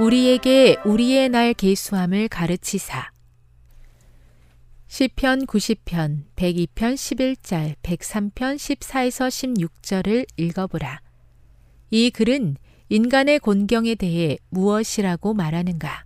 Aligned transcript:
우리에게 0.00 0.76
우리의 0.84 1.28
날 1.28 1.52
계수함을 1.52 2.28
가르치사 2.28 3.10
시편 4.88 5.46
90편 5.46 6.24
102편 6.34 6.94
11절 6.94 7.76
103편 7.82 8.56
14에서 8.56 9.28
16절을 9.28 10.26
읽어보라. 10.36 11.00
이 11.90 12.10
글은 12.10 12.56
인간의 12.88 13.38
곤경에 13.38 13.94
대해 13.94 14.38
무엇이라고 14.50 15.34
말하는가? 15.34 16.04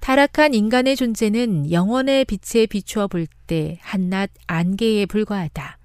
타락한 0.00 0.54
인간의 0.54 0.96
존재는 0.96 1.70
영원의 1.70 2.24
빛에 2.24 2.66
비추어 2.66 3.06
볼 3.06 3.26
때 3.46 3.78
한낱 3.82 4.30
안개에 4.46 5.06
불과하다. 5.06 5.78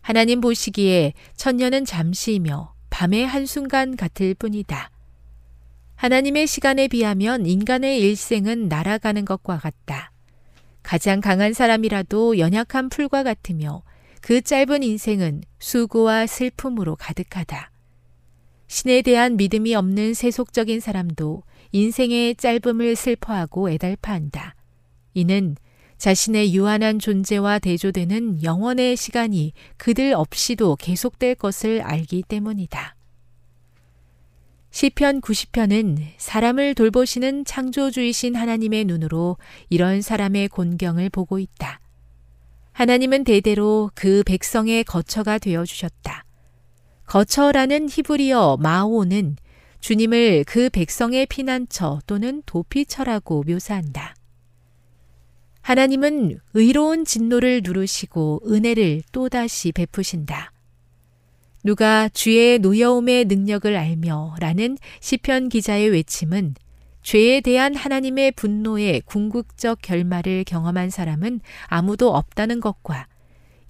하나님 0.00 0.40
보시기에 0.40 1.12
천년은 1.36 1.84
잠시이며 1.84 2.74
밤의 2.90 3.26
한순간 3.26 3.96
같을 3.96 4.34
뿐이다. 4.34 4.90
하나님의 6.00 6.46
시간에 6.46 6.88
비하면 6.88 7.44
인간의 7.44 8.00
일생은 8.00 8.68
날아가는 8.68 9.26
것과 9.26 9.58
같다. 9.58 10.12
가장 10.82 11.20
강한 11.20 11.52
사람이라도 11.52 12.38
연약한 12.38 12.88
풀과 12.88 13.22
같으며 13.22 13.82
그 14.22 14.40
짧은 14.40 14.82
인생은 14.82 15.42
수고와 15.58 16.26
슬픔으로 16.26 16.96
가득하다. 16.96 17.70
신에 18.66 19.02
대한 19.02 19.36
믿음이 19.36 19.74
없는 19.74 20.14
세속적인 20.14 20.80
사람도 20.80 21.42
인생의 21.72 22.36
짧음을 22.36 22.96
슬퍼하고 22.96 23.68
애달파한다. 23.70 24.54
이는 25.12 25.54
자신의 25.98 26.54
유한한 26.54 26.98
존재와 26.98 27.58
대조되는 27.58 28.42
영원의 28.42 28.96
시간이 28.96 29.52
그들 29.76 30.14
없이도 30.14 30.76
계속될 30.76 31.34
것을 31.34 31.82
알기 31.82 32.22
때문이다. 32.26 32.96
시편 34.70 35.20
90편은 35.20 35.98
사람을 36.16 36.74
돌보시는 36.74 37.44
창조주이신 37.44 38.36
하나님의 38.36 38.84
눈으로 38.84 39.36
이런 39.68 40.00
사람의 40.00 40.48
곤경을 40.48 41.10
보고 41.10 41.38
있다. 41.38 41.80
하나님은 42.72 43.24
대대로 43.24 43.90
그 43.94 44.22
백성의 44.24 44.84
거처가 44.84 45.38
되어 45.38 45.64
주셨다. 45.64 46.24
거처라는 47.06 47.88
히브리어 47.90 48.58
마오는 48.58 49.36
주님을 49.80 50.44
그 50.46 50.70
백성의 50.70 51.26
피난처 51.26 52.00
또는 52.06 52.42
도피처라고 52.46 53.42
묘사한다. 53.48 54.14
하나님은 55.62 56.38
의로운 56.54 57.04
진노를 57.04 57.62
누르시고 57.64 58.42
은혜를 58.46 59.02
또다시 59.10 59.72
베푸신다. 59.72 60.52
누가 61.62 62.08
주의 62.08 62.58
노여움의 62.58 63.26
능력을 63.26 63.76
알며 63.76 64.36
라는 64.40 64.78
시편 65.00 65.50
기자의 65.50 65.90
외침은 65.90 66.54
죄에 67.02 67.40
대한 67.40 67.74
하나님의 67.74 68.32
분노의 68.32 69.02
궁극적 69.04 69.80
결말을 69.82 70.44
경험한 70.44 70.90
사람은 70.90 71.40
아무도 71.66 72.14
없다는 72.14 72.60
것과 72.60 73.06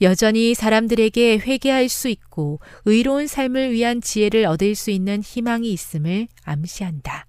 여전히 0.03 0.55
사람들에게 0.55 1.39
회개할 1.39 1.89
수 1.89 2.09
있고 2.09 2.61
의로운 2.85 3.27
삶을 3.27 3.73
위한 3.73 4.01
지혜를 4.01 4.47
얻을 4.47 4.75
수 4.75 4.91
있는 4.91 5.21
희망이 5.21 5.71
있음을 5.73 6.29
암시한다. 6.45 7.27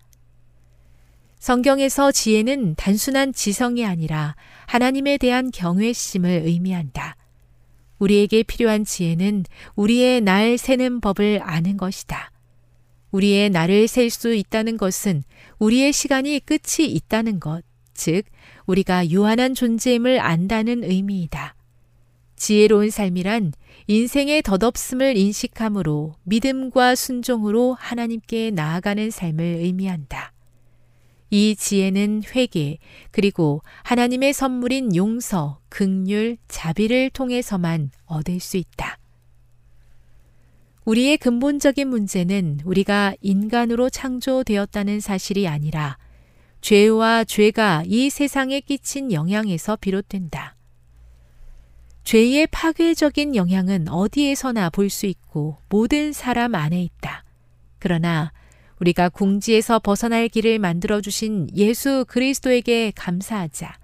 성경에서 1.40 2.12
지혜는 2.12 2.76
단순한 2.76 3.34
지성이 3.34 3.84
아니라 3.84 4.36
하나님에 4.68 5.18
대한 5.18 5.50
경외심을 5.52 6.44
의미한다. 6.46 7.18
우리에게 8.02 8.42
필요한 8.42 8.84
지혜는 8.84 9.46
우리의 9.76 10.22
날 10.22 10.58
세는 10.58 11.02
법을 11.02 11.42
아는 11.44 11.78
것이다. 11.78 12.32
우리의 13.12 13.52
날을 13.52 13.88
셀 13.88 14.10
수 14.10 14.34
있다는 14.34 14.78
것은 14.78 15.24
우리의 15.60 15.94
시간이 15.94 16.40
끝이 16.40 16.88
있다는 16.88 17.40
것, 17.40 17.64
즉, 17.94 18.24
우리가 18.66 19.10
유한한 19.10 19.54
존재임을 19.54 20.20
안다는 20.20 20.84
의미이다. 20.84 21.56
지혜로운 22.38 22.90
삶이란 22.90 23.54
인생의 23.86 24.42
덧없음을 24.42 25.16
인식함으로 25.16 26.16
믿음과 26.24 26.96
순종으로 26.96 27.76
하나님께 27.80 28.50
나아가는 28.52 29.12
삶을 29.12 29.44
의미한다. 29.44 30.34
이 31.32 31.56
지혜는 31.56 32.24
회개, 32.36 32.78
그리고 33.10 33.62
하나님의 33.84 34.34
선물인 34.34 34.96
용서, 34.96 35.60
극률, 35.70 36.38
자비를 36.50 37.10
통해서만 37.10 37.90
얻을 38.06 38.42
수 38.42 38.58
있다. 38.58 38.98
우리의 40.84 41.18
근본적인 41.18 41.88
문제는 41.88 42.60
우리가 42.66 43.14
인간으로 43.22 43.90
창조되었다는 43.90 45.00
사실이 45.00 45.48
아니라 45.48 45.98
죄와 46.60 47.24
죄가 47.24 47.84
이 47.86 48.10
세상에 48.10 48.60
끼친 48.60 49.12
영향에서 49.12 49.78
비롯된다. 49.78 50.56
죄의 52.04 52.48
파괴적인 52.48 53.36
영향은 53.36 53.88
어디에서나 53.88 54.70
볼 54.72 54.90
수 54.90 55.06
있고 55.06 55.60
모든 55.70 56.12
사람 56.12 56.56
안에 56.56 56.82
있다. 56.84 57.24
그러나 57.80 58.34
우리가 58.82 59.10
궁지에서 59.10 59.78
벗어날 59.78 60.28
길을 60.28 60.58
만들어 60.58 61.02
주신 61.02 61.48
예수 61.56 62.04
그리스도에게 62.08 62.92
감사하자. 62.96 63.78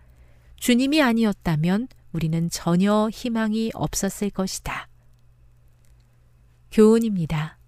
주님이 0.57 1.03
아니었다면 1.03 1.88
우리는 2.13 2.49
전혀 2.49 3.07
희망이 3.13 3.69
없었을 3.75 4.31
것이다. 4.31 4.89
교훈입니다. 6.71 7.59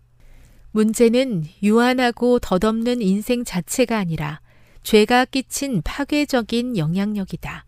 문제는 0.71 1.45
유한하고 1.61 2.39
덧없는 2.39 3.01
인생 3.03 3.43
자체가 3.43 3.97
아니라 3.97 4.41
죄가 4.81 5.25
끼친 5.25 5.83
파괴적인 5.83 6.77
영향력이다. 6.77 7.65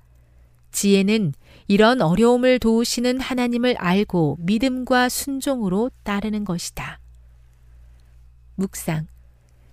지혜는 0.72 1.34
이런 1.68 2.02
어려움을 2.02 2.58
도우시는 2.58 3.20
하나님을 3.20 3.76
알고 3.78 4.38
믿음과 4.40 5.10
순종으로 5.10 5.92
따르는 6.04 6.46
것이다. 6.46 7.00
묵상. 8.56 9.11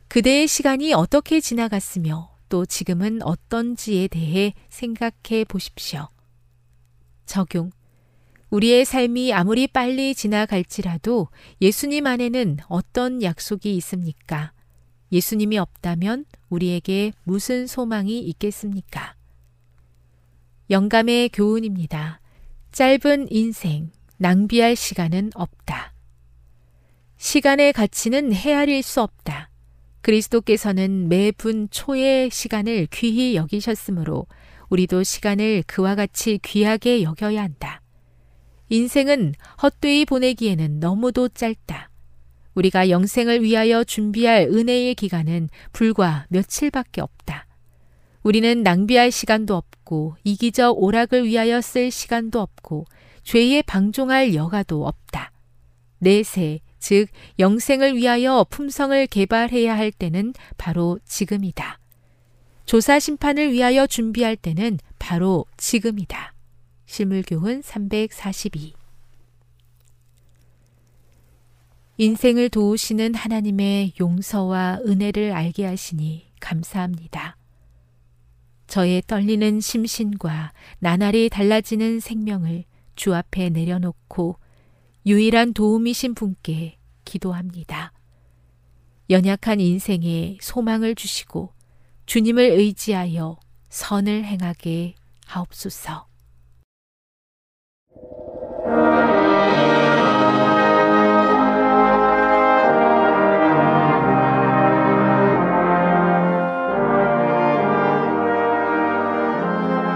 그대의 0.08 0.49
시간이 0.49 0.94
어떻게 0.94 1.38
지나갔으며 1.38 2.31
또 2.49 2.64
지금은 2.64 3.22
어떤지에 3.22 4.08
대해 4.08 4.55
생각해 4.70 5.44
보십시오. 5.46 6.08
적용. 7.26 7.70
우리의 8.49 8.87
삶이 8.87 9.34
아무리 9.34 9.66
빨리 9.66 10.14
지나갈지라도 10.14 11.28
예수님 11.60 12.06
안에는 12.06 12.56
어떤 12.69 13.22
약속이 13.22 13.76
있습니까? 13.76 14.52
예수님이 15.12 15.58
없다면 15.58 16.25
우리에게 16.49 17.12
무슨 17.25 17.66
소망이 17.66 18.20
있겠습니까? 18.20 19.14
영감의 20.70 21.28
교훈입니다. 21.31 22.20
짧은 22.72 23.28
인생, 23.31 23.90
낭비할 24.16 24.75
시간은 24.75 25.32
없다. 25.34 25.93
시간의 27.19 27.75
가치는 27.75 28.32
헤아릴 28.32 28.82
수 28.82 29.02
없다. 29.02 29.48
그리스도께서는 30.03 31.09
매 31.09 31.33
분 31.33 31.69
초의 31.71 32.31
시간을 32.31 32.89
귀히 32.93 33.37
여기셨으므로 33.37 34.27
우리도 34.71 35.03
시간을 35.03 35.65
그와 35.67 35.95
같이 35.95 36.39
귀하게 36.43 37.03
여겨야 37.03 37.43
한다. 37.43 37.81
인생은 38.71 39.35
헛되이 39.62 40.05
보내기에는 40.05 40.79
너무도 40.81 41.29
짧다. 41.31 41.91
우리가 42.55 42.91
영생을 42.91 43.43
위하여 43.43 43.85
준비할 43.85 44.49
은혜의 44.50 44.95
기간은 44.95 45.49
불과 45.73 46.27
며칠밖에 46.29 47.01
없다. 47.01 47.47
우리는 48.23 48.62
낭비할 48.62 49.11
시간도 49.11 49.56
없고 49.56 50.17
이기적 50.25 50.83
오락을 50.83 51.25
위하여 51.25 51.61
쓸 51.61 51.91
시간도 51.91 52.41
없고 52.41 52.85
죄에 53.23 53.62
방종할 53.62 54.35
여가도 54.35 54.87
없다. 54.87 55.33
내세, 56.01 56.61
즉 56.79 57.09
영생을 57.39 57.97
위하여 57.97 58.47
품성을 58.49 59.07
개발해야 59.07 59.77
할 59.77 59.91
때는 59.91 60.35
바로 60.57 60.99
지금이다. 61.05 61.79
조사 62.67 62.99
심판을 62.99 63.53
위하여 63.53 63.87
준비할 63.87 64.37
때는 64.37 64.79
바로 64.99 65.47
지금이다. 65.57 66.35
실물교훈 66.87 67.63
342 67.63 68.75
인생을 72.01 72.49
도우시는 72.49 73.15
하나님의 73.15 73.95
용서와 73.99 74.81
은혜를 74.87 75.33
알게 75.33 75.67
하시니 75.67 76.27
감사합니다. 76.41 77.37
저의 78.69 79.03
떨리는 79.07 79.61
심신과 79.61 80.53
나날이 80.79 81.29
달라지는 81.29 81.99
생명을 82.01 82.65
주 82.95 83.15
앞에 83.15 83.49
내려놓고 83.49 84.39
유일한 85.06 85.55
도움이신 85.55 86.15
분께 86.15 86.79
기도합니다. 87.05 87.93
연약한 89.11 89.61
인생에 89.61 90.37
소망을 90.41 90.95
주시고 90.95 91.55
주님을 92.06 92.43
의지하여 92.43 93.39
선을 93.69 94.25
행하게 94.25 94.95
하옵소서. 95.27 96.06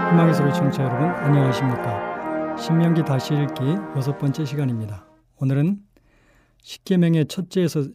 희망의 0.09 0.33
소리 0.35 0.53
청취자 0.53 0.83
여러분 0.83 1.09
안녕하십니까 1.09 2.12
신명기 2.57 3.03
다시 3.03 3.33
읽기 3.33 3.63
여섯 3.97 4.17
번째 4.17 4.45
시간입니다. 4.45 5.05
오늘은 5.37 5.81
십계명의 6.61 7.27
첫째에서 7.27 7.87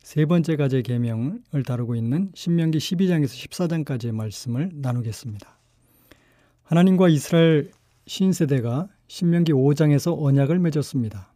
세 0.00 0.26
번째 0.26 0.56
가지 0.56 0.82
계명을 0.82 1.62
다루고 1.66 1.94
있는 1.94 2.30
신명기 2.34 2.78
12장에서 2.78 3.26
14장까지의 3.26 4.12
말씀을 4.12 4.70
나누겠습니다. 4.74 5.58
하나님과 6.64 7.08
이스라엘 7.08 7.70
신세대가 8.06 8.88
신명기 9.08 9.52
5장에서 9.52 10.20
언약을 10.20 10.58
맺었습니다. 10.58 11.32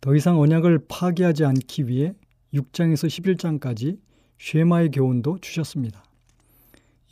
더 0.00 0.14
이상 0.14 0.38
언약을 0.38 0.86
파기하지 0.88 1.44
않기 1.44 1.88
위해 1.88 2.12
6장에서 2.52 3.06
11장까지 3.60 3.98
쉐마의 4.38 4.90
교훈도 4.90 5.38
주셨습니다. 5.38 6.04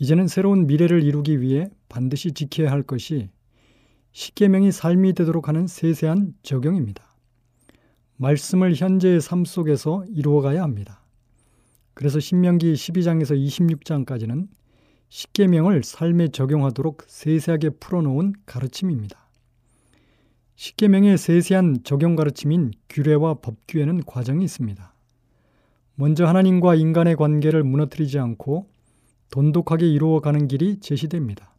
이제는 0.00 0.28
새로운 0.28 0.66
미래를 0.66 1.02
이루기 1.02 1.40
위해 1.40 1.68
반드시 1.88 2.32
지켜야 2.32 2.70
할 2.70 2.82
것이 2.82 3.30
십계명이 4.12 4.72
삶이 4.72 5.12
되도록 5.14 5.48
하는 5.48 5.66
세세한 5.66 6.34
적용입니다. 6.42 7.04
말씀을 8.16 8.74
현재의 8.74 9.20
삶 9.20 9.44
속에서 9.44 10.04
이루어가야 10.08 10.62
합니다. 10.62 11.04
그래서 11.94 12.20
신명기 12.20 12.74
12장에서 12.74 13.36
26장까지는 13.36 14.48
십계명을 15.08 15.82
삶에 15.84 16.28
적용하도록 16.28 17.02
세세하게 17.06 17.70
풀어놓은 17.80 18.34
가르침입니다. 18.44 19.28
십계명의 20.56 21.16
세세한 21.16 21.84
적용 21.84 22.16
가르침인 22.16 22.72
규례와 22.88 23.34
법규에는 23.34 24.02
과정이 24.04 24.44
있습니다. 24.44 24.92
먼저 25.94 26.26
하나님과 26.26 26.74
인간의 26.74 27.16
관계를 27.16 27.62
무너뜨리지 27.64 28.18
않고 28.18 28.68
돈독하게 29.30 29.88
이루어가는 29.88 30.48
길이 30.48 30.80
제시됩니다. 30.80 31.54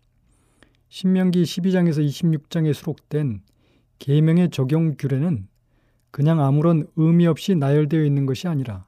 신명기 0.89 1.43
12장에서 1.43 2.05
26장에 2.05 2.74
수록된 2.74 3.41
계명의 4.00 4.50
적용 4.50 4.96
규례는 4.98 5.48
그냥 6.12 6.41
아무런 6.41 6.88
의미 6.96 7.27
없이 7.27 7.55
나열되어 7.55 8.03
있는 8.03 8.25
것이 8.25 8.48
아니라 8.48 8.88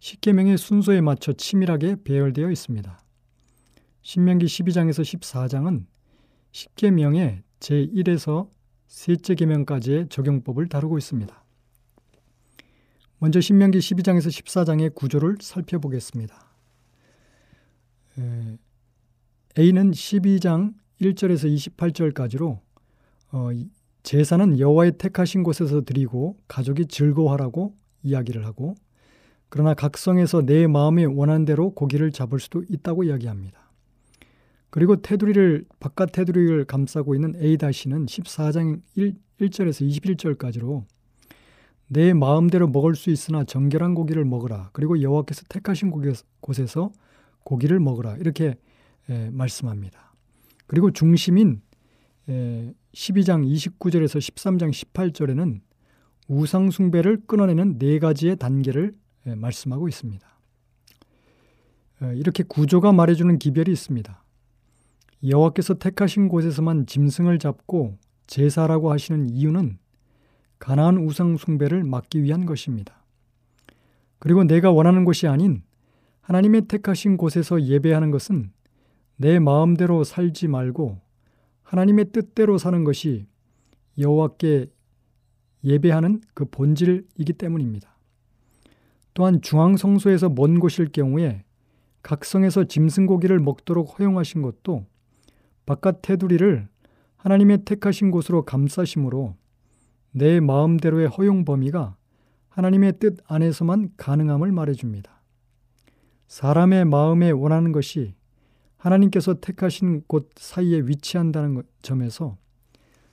십계명의 0.00 0.58
순서에 0.58 1.00
맞춰 1.00 1.32
치밀하게 1.32 1.96
배열되어 2.02 2.50
있습니다. 2.50 3.00
신명기 4.02 4.46
12장에서 4.46 5.02
14장은 5.02 5.86
십계명의 6.52 7.42
제1에서 7.60 8.48
셋째 8.86 9.34
계명까지의 9.34 10.08
적용법을 10.08 10.68
다루고 10.68 10.98
있습니다. 10.98 11.44
먼저 13.18 13.40
신명기 13.40 13.78
12장에서 13.78 14.28
14장의 14.28 14.94
구조를 14.94 15.36
살펴보겠습니다. 15.40 16.50
A는 19.58 19.90
12장 19.92 20.74
1절에서 21.00 21.76
28절까지로 21.76 22.58
어, 23.32 23.48
제사는 24.02 24.58
여호와의 24.58 24.92
택하신 24.98 25.42
곳에서 25.42 25.82
드리고 25.82 26.36
가족이 26.48 26.86
즐거워하라고 26.86 27.74
이야기를 28.02 28.46
하고 28.46 28.74
그러나 29.48 29.74
각성에서 29.74 30.42
내 30.42 30.66
마음에 30.66 31.04
원한 31.04 31.44
대로 31.44 31.70
고기를 31.70 32.12
잡을 32.12 32.38
수도 32.38 32.62
있다고 32.68 33.04
이야기합니다. 33.04 33.58
그리고 34.70 34.96
테두리를 34.96 35.64
바깥 35.80 36.12
테두리를 36.12 36.64
감싸고 36.64 37.16
있는 37.16 37.34
A-는 37.36 38.06
14장 38.06 38.80
1, 38.94 39.16
1절에서 39.40 40.38
21절까지로 40.38 40.84
내 41.88 42.12
마음대로 42.12 42.68
먹을 42.68 42.94
수 42.94 43.10
있으나 43.10 43.42
정결한 43.42 43.94
고기를 43.94 44.24
먹으라. 44.24 44.70
그리고 44.72 45.02
여호와께서 45.02 45.42
택하신 45.48 45.90
곳에서 46.40 46.92
고기를 47.42 47.80
먹으라. 47.80 48.16
이렇게 48.18 48.56
에, 49.08 49.30
말씀합니다. 49.30 50.09
그리고 50.70 50.92
중심인 50.92 51.62
에, 52.28 52.72
12장 52.92 53.44
29절에서 53.44 54.20
13장 54.20 54.70
18절에는 54.70 55.58
우상 56.28 56.70
숭배를 56.70 57.22
끊어내는 57.26 57.80
네 57.80 57.98
가지의 57.98 58.36
단계를 58.36 58.94
에, 59.26 59.34
말씀하고 59.34 59.88
있습니다. 59.88 60.24
이렇게 62.14 62.44
구조가 62.44 62.92
말해주는 62.92 63.40
기별이 63.40 63.72
있습니다. 63.72 64.22
여호와께서 65.26 65.74
택하신 65.74 66.28
곳에서만 66.28 66.86
짐승을 66.86 67.40
잡고 67.40 67.98
제사라고 68.28 68.92
하시는 68.92 69.28
이유는 69.28 69.76
가나안 70.60 70.98
우상 70.98 71.36
숭배를 71.36 71.82
막기 71.82 72.22
위한 72.22 72.46
것입니다. 72.46 73.02
그리고 74.20 74.44
내가 74.44 74.70
원하는 74.70 75.04
것이 75.04 75.26
아닌 75.26 75.64
하나님의 76.20 76.68
택하신 76.68 77.16
곳에서 77.16 77.60
예배하는 77.60 78.12
것은 78.12 78.52
내 79.20 79.38
마음대로 79.38 80.02
살지 80.02 80.48
말고 80.48 80.98
하나님의 81.62 82.06
뜻대로 82.10 82.56
사는 82.56 82.84
것이 82.84 83.26
여호와께 83.98 84.70
예배하는 85.62 86.22
그 86.32 86.46
본질이기 86.46 87.34
때문입니다. 87.34 87.98
또한 89.12 89.42
중앙 89.42 89.76
성소에서 89.76 90.30
먼 90.30 90.58
곳일 90.58 90.90
경우에 90.90 91.44
각성에서 92.02 92.64
짐승 92.64 93.04
고기를 93.04 93.40
먹도록 93.40 93.98
허용하신 93.98 94.40
것도 94.40 94.86
바깥 95.66 96.00
테두리를 96.00 96.66
하나님의 97.18 97.66
택하신 97.66 98.10
곳으로 98.10 98.46
감싸심으로 98.46 99.36
내 100.12 100.40
마음대로의 100.40 101.08
허용 101.08 101.44
범위가 101.44 101.94
하나님의 102.48 102.94
뜻 102.98 103.18
안에서만 103.26 103.90
가능함을 103.98 104.50
말해줍니다. 104.50 105.20
사람의 106.26 106.86
마음에 106.86 107.30
원하는 107.30 107.70
것이 107.70 108.14
하나님께서 108.80 109.34
택하신 109.40 110.04
곳 110.06 110.30
사이에 110.36 110.80
위치한다는 110.80 111.62
점에서 111.82 112.36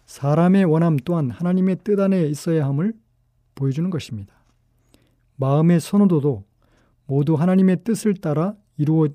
사람의 0.06 0.64
원함 0.64 0.98
또한 1.04 1.30
하나님의 1.30 1.80
뜻 1.84 2.00
안에 2.00 2.26
있어야 2.28 2.66
함을 2.66 2.94
보여주는 3.54 3.90
것입니다. 3.90 4.34
마음의 5.36 5.82
선호도도 5.82 6.46
모두 7.06 7.36
하나님의 7.36 7.84
뜻을 7.84 8.14
따라 8.16 8.56
이루어, 8.78 9.10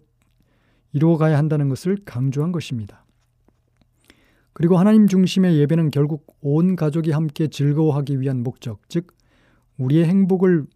이루어가야 0.92 1.38
한다는 1.38 1.70
것을 1.70 1.96
강조한 2.04 2.52
것입니다. 2.52 3.04
그리고 4.52 4.76
하나님 4.76 5.06
중심의 5.06 5.56
예배는 5.58 5.90
결국 5.90 6.36
온 6.42 6.76
가족이 6.76 7.12
함께 7.12 7.48
즐거워하기 7.48 8.20
위한 8.20 8.42
목적, 8.42 8.86
즉, 8.88 9.16
우리의 9.78 10.04
행복을 10.04 10.66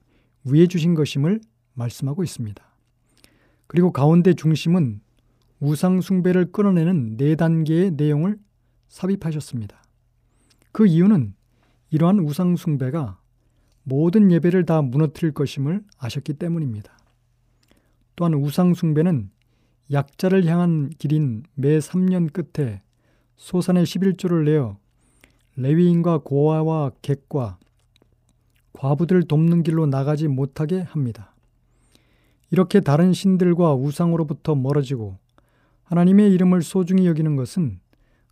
위해 0.44 0.66
주신 0.66 0.94
것임을 0.94 1.40
말씀하고 1.74 2.24
있습니다. 2.24 2.64
그리고 3.66 3.92
가운데 3.92 4.32
중심은 4.32 5.00
우상 5.60 6.00
숭배를 6.00 6.52
끊어내는 6.52 7.16
네 7.16 7.34
단계의 7.34 7.92
내용을 7.92 8.38
삽입하셨습니다. 8.88 9.82
그 10.72 10.86
이유는 10.86 11.34
이러한 11.90 12.18
우상 12.20 12.56
숭배가 12.56 13.18
모든 13.82 14.30
예배를 14.30 14.66
다 14.66 14.82
무너뜨릴 14.82 15.32
것임을 15.32 15.82
아셨기 15.98 16.34
때문입니다. 16.34 16.96
또한 18.16 18.34
우상 18.34 18.74
숭배는 18.74 19.30
약자를 19.92 20.46
향한 20.46 20.90
길인 20.98 21.44
매 21.54 21.78
3년 21.78 22.32
끝에 22.32 22.82
소산의 23.36 23.84
11조를 23.84 24.44
내어 24.44 24.78
레위인과 25.56 26.18
고아와 26.18 26.90
객과 27.02 27.58
과부들 28.72 29.22
돕는 29.22 29.62
길로 29.62 29.86
나가지 29.86 30.28
못하게 30.28 30.80
합니다. 30.80 31.34
이렇게 32.50 32.80
다른 32.80 33.12
신들과 33.12 33.74
우상으로부터 33.74 34.54
멀어지고 34.54 35.16
하나님의 35.86 36.32
이름을 36.32 36.62
소중히 36.62 37.06
여기는 37.06 37.36
것은 37.36 37.78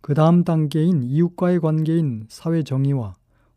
그 0.01 0.13
다음 0.13 0.43
단계인 0.43 1.03
이웃과의 1.03 1.61
관계인 1.61 2.25
사회 2.29 2.63
정의와 2.63 3.15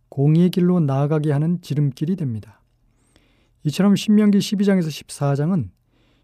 공의의 0.08 0.50
길로 0.50 0.80
나아가게 0.80 1.32
하는 1.32 1.60
지름길이 1.60 2.16
됩니다. 2.16 2.62
이처럼 3.64 3.96
신명기 3.96 4.38
12장에서 4.38 4.86
14장은 4.86 5.70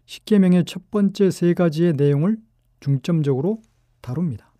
십계명의 0.05 0.65
첫 0.65 0.89
번째 0.89 1.29
세 1.29 1.53
가지의 1.53 1.93
내용을 1.93 2.37
중점적으로 2.79 3.61
다룹니다. 4.01 4.53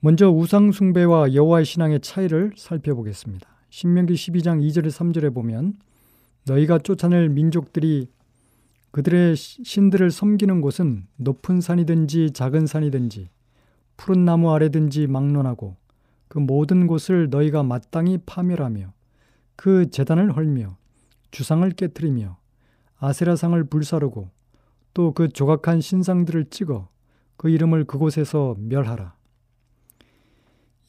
먼저 0.00 0.30
우상 0.30 0.70
숭배와 0.70 1.34
여호와의 1.34 1.64
신앙의 1.64 2.00
차이를 2.00 2.52
살펴보겠습니다. 2.56 3.48
신명기 3.70 4.14
12장 4.14 4.62
2절에 4.62 4.90
3절에 4.90 5.34
보면 5.34 5.74
너희가 6.46 6.78
쫓아낼 6.78 7.28
민족들이 7.28 8.06
그들의 8.98 9.36
신들을 9.36 10.10
섬기는 10.10 10.60
곳은 10.60 11.06
높은 11.18 11.60
산이든지 11.60 12.32
작은 12.32 12.66
산이든지 12.66 13.30
푸른 13.96 14.24
나무 14.24 14.52
아래든지 14.52 15.06
막론하고 15.06 15.76
그 16.26 16.40
모든 16.40 16.88
곳을 16.88 17.30
너희가 17.30 17.62
마땅히 17.62 18.18
파멸하며 18.26 18.92
그 19.54 19.88
재단을 19.90 20.36
헐며 20.36 20.76
주상을 21.30 21.70
깨뜨리며 21.70 22.38
아세라상을 22.98 23.62
불사르고 23.68 24.30
또 24.94 25.12
그 25.12 25.28
조각한 25.28 25.80
신상들을 25.80 26.46
찍어 26.46 26.88
그 27.36 27.50
이름을 27.50 27.84
그곳에서 27.84 28.56
멸하라. 28.58 29.14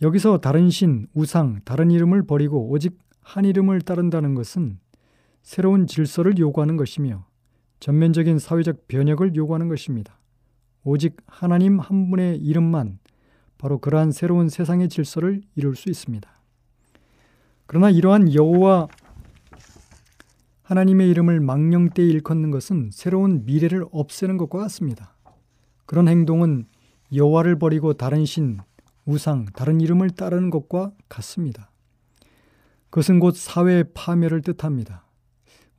여기서 0.01 0.39
다른 0.39 0.71
신, 0.71 1.05
우상, 1.13 1.59
다른 1.63 1.91
이름을 1.91 2.25
버리고 2.25 2.71
오직 2.71 2.97
한 3.21 3.45
이름을 3.45 3.81
따른다는 3.81 4.33
것은 4.33 4.79
새로운 5.43 5.85
질서를 5.85 6.39
요구하는 6.39 6.75
것이며 6.75 7.28
전면적인 7.79 8.39
사회적 8.39 8.87
변혁을 8.87 9.35
요구하는 9.35 9.67
것입니다. 9.67 10.17
오직 10.83 11.17
하나님 11.27 11.79
한 11.79 12.09
분의 12.09 12.37
이름만 12.37 12.99
바로 13.57 13.79
그러한 13.79 14.11
새로운 14.11 14.49
세상의 14.49 14.89
질서를 14.89 15.41
이룰 15.55 15.75
수 15.75 15.89
있습니다. 15.89 16.29
그러나 17.65 17.89
이러한 17.89 18.33
여호와 18.33 18.87
하나님의 20.63 21.09
이름을 21.09 21.39
망령되이 21.39 22.07
일컫는 22.09 22.51
것은 22.51 22.89
새로운 22.91 23.43
미래를 23.45 23.85
없애는 23.91 24.37
것과 24.37 24.59
같습니다. 24.59 25.15
그런 25.85 26.07
행동은 26.07 26.65
여호와를 27.13 27.57
버리고 27.57 27.93
다른 27.93 28.25
신, 28.25 28.59
우상, 29.05 29.45
다른 29.45 29.81
이름을 29.81 30.11
따르는 30.11 30.51
것과 30.51 30.91
같습니다. 31.09 31.71
그것은 32.91 33.19
곧 33.19 33.35
사회 33.35 33.83
파멸을 33.93 34.41
뜻합니다. 34.41 35.05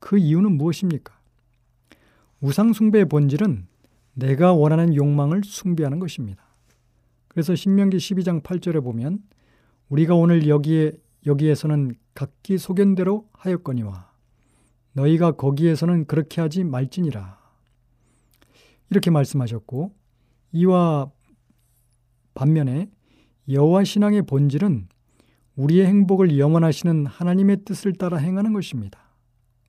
그 0.01 0.19
이유는 0.19 0.53
무엇입니까? 0.53 1.20
우상 2.41 2.73
숭배의 2.73 3.07
본질은 3.07 3.67
내가 4.15 4.53
원하는 4.53 4.95
욕망을 4.95 5.43
숭배하는 5.45 5.99
것입니다. 5.99 6.45
그래서 7.29 7.55
신명기 7.55 7.97
12장 7.99 8.43
8절에 8.43 8.83
보면 8.83 9.23
우리가 9.89 10.15
오늘 10.15 10.49
여기에 10.49 10.93
여기에서는 11.27 11.95
각기 12.15 12.59
소견대로 12.59 13.29
하였거니와 13.33 14.11
너희가 14.95 15.33
거기에서는 15.33 16.07
그렇게 16.07 16.41
하지 16.41 16.65
말지니라. 16.65 17.39
이렇게 18.91 19.11
말씀하셨고 19.11 19.95
이와 20.53 21.11
반면에 22.35 22.91
여호와 23.49 23.85
신앙의 23.85 24.23
본질은 24.23 24.89
우리의 25.57 25.87
행복을 25.87 26.39
영원하시는 26.39 27.07
하나님의 27.07 27.65
뜻을 27.65 27.93
따라 27.93 28.17
행하는 28.17 28.53
것입니다. 28.53 28.99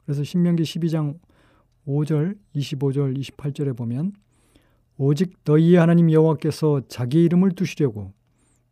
그래서 0.06 0.24
신명기 0.24 0.64
12장 0.64 1.20
5절, 1.88 2.38
25절, 2.56 3.18
28절에 3.18 3.76
보면 3.76 4.14
오직 4.98 5.34
너희의 5.46 5.78
하나님 5.78 6.12
여호와께서 6.12 6.82
자기 6.88 7.24
이름을 7.24 7.52
두시려고 7.52 8.14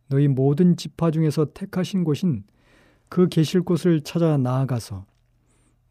너희 0.07 0.27
모든 0.27 0.75
지파 0.75 1.11
중에서 1.11 1.53
택하신 1.53 2.03
곳인 2.03 2.43
그 3.09 3.27
계실 3.27 3.61
곳을 3.61 4.01
찾아 4.01 4.37
나아가서 4.37 5.05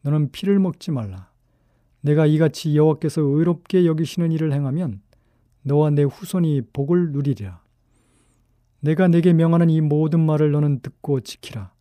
너는 0.01 0.31
피를 0.31 0.59
먹지 0.59 0.91
말라. 0.91 1.29
내가 2.01 2.25
이같이 2.25 2.75
여호와께서 2.77 3.21
의롭게 3.21 3.85
여기시는 3.85 4.31
일을 4.31 4.53
행하면 4.53 5.01
너와 5.63 5.89
내 5.89 6.03
후손이 6.03 6.61
복을 6.71 7.11
누리리라. 7.11 7.61
내가 8.81 9.09
내게 9.09 9.33
명하는 9.33 9.69
이 9.69 9.81
모든 9.81 10.25
말을 10.25 10.51
너는 10.51 10.79
듣고 10.79 11.19
지키라. 11.19 11.73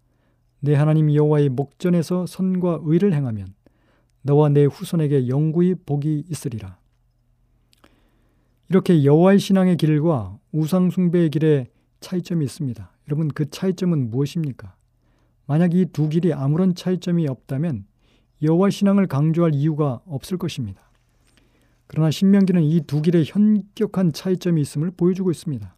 내 0.60 0.74
하나님 0.74 1.14
여호와의 1.14 1.50
목전에서 1.50 2.26
선과 2.26 2.80
의를 2.82 3.14
행하면 3.14 3.54
너와 4.28 4.50
내 4.50 4.66
후손에게 4.66 5.28
영구히 5.28 5.74
복이 5.74 6.24
있으리라. 6.28 6.78
이렇게 8.68 9.02
여호와의 9.02 9.38
신앙의 9.38 9.78
길과 9.78 10.38
우상 10.52 10.90
숭배의 10.90 11.30
길에 11.30 11.68
차이점이 12.00 12.44
있습니다. 12.44 12.92
여러분 13.08 13.28
그 13.28 13.48
차이점은 13.48 14.10
무엇입니까? 14.10 14.76
만약 15.46 15.74
이 15.74 15.86
두 15.86 16.10
길이 16.10 16.34
아무런 16.34 16.74
차이점이 16.74 17.26
없다면 17.26 17.86
여호와 18.42 18.68
신앙을 18.68 19.06
강조할 19.06 19.54
이유가 19.54 20.02
없을 20.04 20.36
것입니다. 20.36 20.82
그러나 21.86 22.10
신명기는 22.10 22.62
이 22.64 22.82
두 22.82 23.00
길의 23.00 23.24
현격한 23.24 24.12
차이점이 24.12 24.60
있음을 24.60 24.90
보여주고 24.90 25.30
있습니다. 25.30 25.74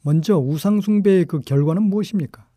먼저 0.00 0.38
우상 0.38 0.80
숭배의 0.80 1.26
그 1.26 1.40
결과는 1.40 1.82
무엇입니까? 1.82 2.48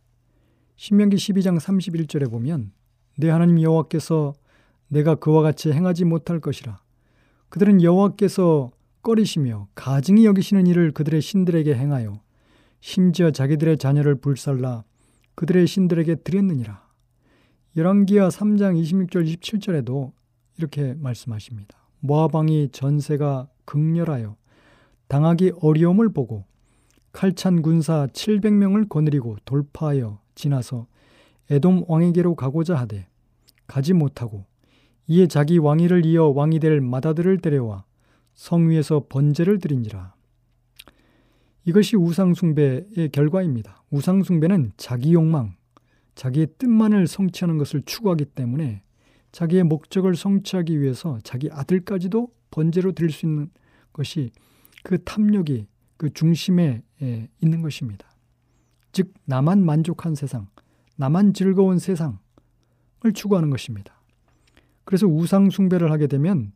신명기 0.77 1.18
12장 1.18 1.60
31절에 1.60 2.32
보면 2.32 2.72
내 3.17 3.29
하나님 3.29 3.62
여호와께서 3.62 4.33
내가 4.88 5.15
그와 5.15 5.41
같이 5.41 5.71
행하지 5.71 6.05
못할 6.05 6.39
것이라 6.39 6.79
그들은 7.50 7.83
여호와께서 7.83 8.71
꺼리시며 9.01 9.67
가증히 9.75 10.25
여기시는 10.25 10.67
일을 10.67 10.91
그들의 10.91 11.21
신들에게 11.21 11.75
행하여 11.75 12.21
심지어 12.79 13.31
자기들의 13.31 13.77
자녀를 13.77 14.15
불살라 14.15 14.83
그들의 15.38 15.67
신들에게 15.67 16.15
드렸느니라. 16.15 16.81
열왕기하 17.75 18.29
3장 18.29 18.81
26절 18.81 19.38
27절에도 19.38 20.12
이렇게 20.57 20.95
말씀하십니다. 20.95 21.77
모아방이 22.00 22.69
전세가 22.71 23.47
극렬하여 23.65 24.36
당하기 25.07 25.53
어려움을 25.62 26.09
보고 26.09 26.45
칼찬 27.12 27.62
군사 27.62 28.07
700명을 28.07 28.89
거느리고 28.89 29.38
돌파하여 29.45 30.19
지나서 30.33 30.88
에돔 31.50 31.86
왕에게로 31.88 32.36
가고자 32.36 32.75
하되 32.75 33.08
가지 33.68 33.94
못하고 33.94 34.46
이에 35.08 35.27
자기 35.27 35.58
왕위를 35.58 36.06
이어 36.06 36.27
왕이 36.27 36.60
될 36.60 36.82
마다들을 36.82 37.39
데려와 37.39 37.86
성 38.34 38.70
위에서 38.70 39.06
번제를 39.10 39.60
드린지라. 39.60 40.13
이것이 41.66 41.96
우상숭배의 41.96 43.10
결과입니다. 43.12 43.84
우상숭배는 43.89 44.74
자기 44.77 45.13
욕망, 45.13 45.56
자기의 46.16 46.48
뜻만을 46.58 47.08
성취하는 47.08 47.58
것을 47.58 47.82
추구하기 47.86 48.25
때문에 48.25 48.84
자기의 49.32 49.63
목적을 49.63 50.16
성취하기 50.16 50.80
위해서 50.80 51.20
자기 51.24 51.50
아들까지도 51.51 52.30
번제로 52.51 52.92
드릴 52.92 53.12
수 53.12 53.25
있는 53.25 53.50
것이 53.92 54.32
그 54.84 55.04
탐욕이 55.04 55.68
그 55.98 56.13
중심에 56.13 56.84
있는 57.42 57.62
것입니다. 57.62 58.08
즉, 58.92 59.13
나만 59.25 59.63
만족한 59.63 60.16
세상, 60.16 60.48
나만 60.98 61.34
즐거운 61.34 61.80
세상을 61.80 62.18
추구하는 63.13 63.50
것입니다. 63.50 63.94
그래서 64.84 65.08
우상숭배를 65.08 65.92
하게 65.92 66.08
되면 66.08 66.51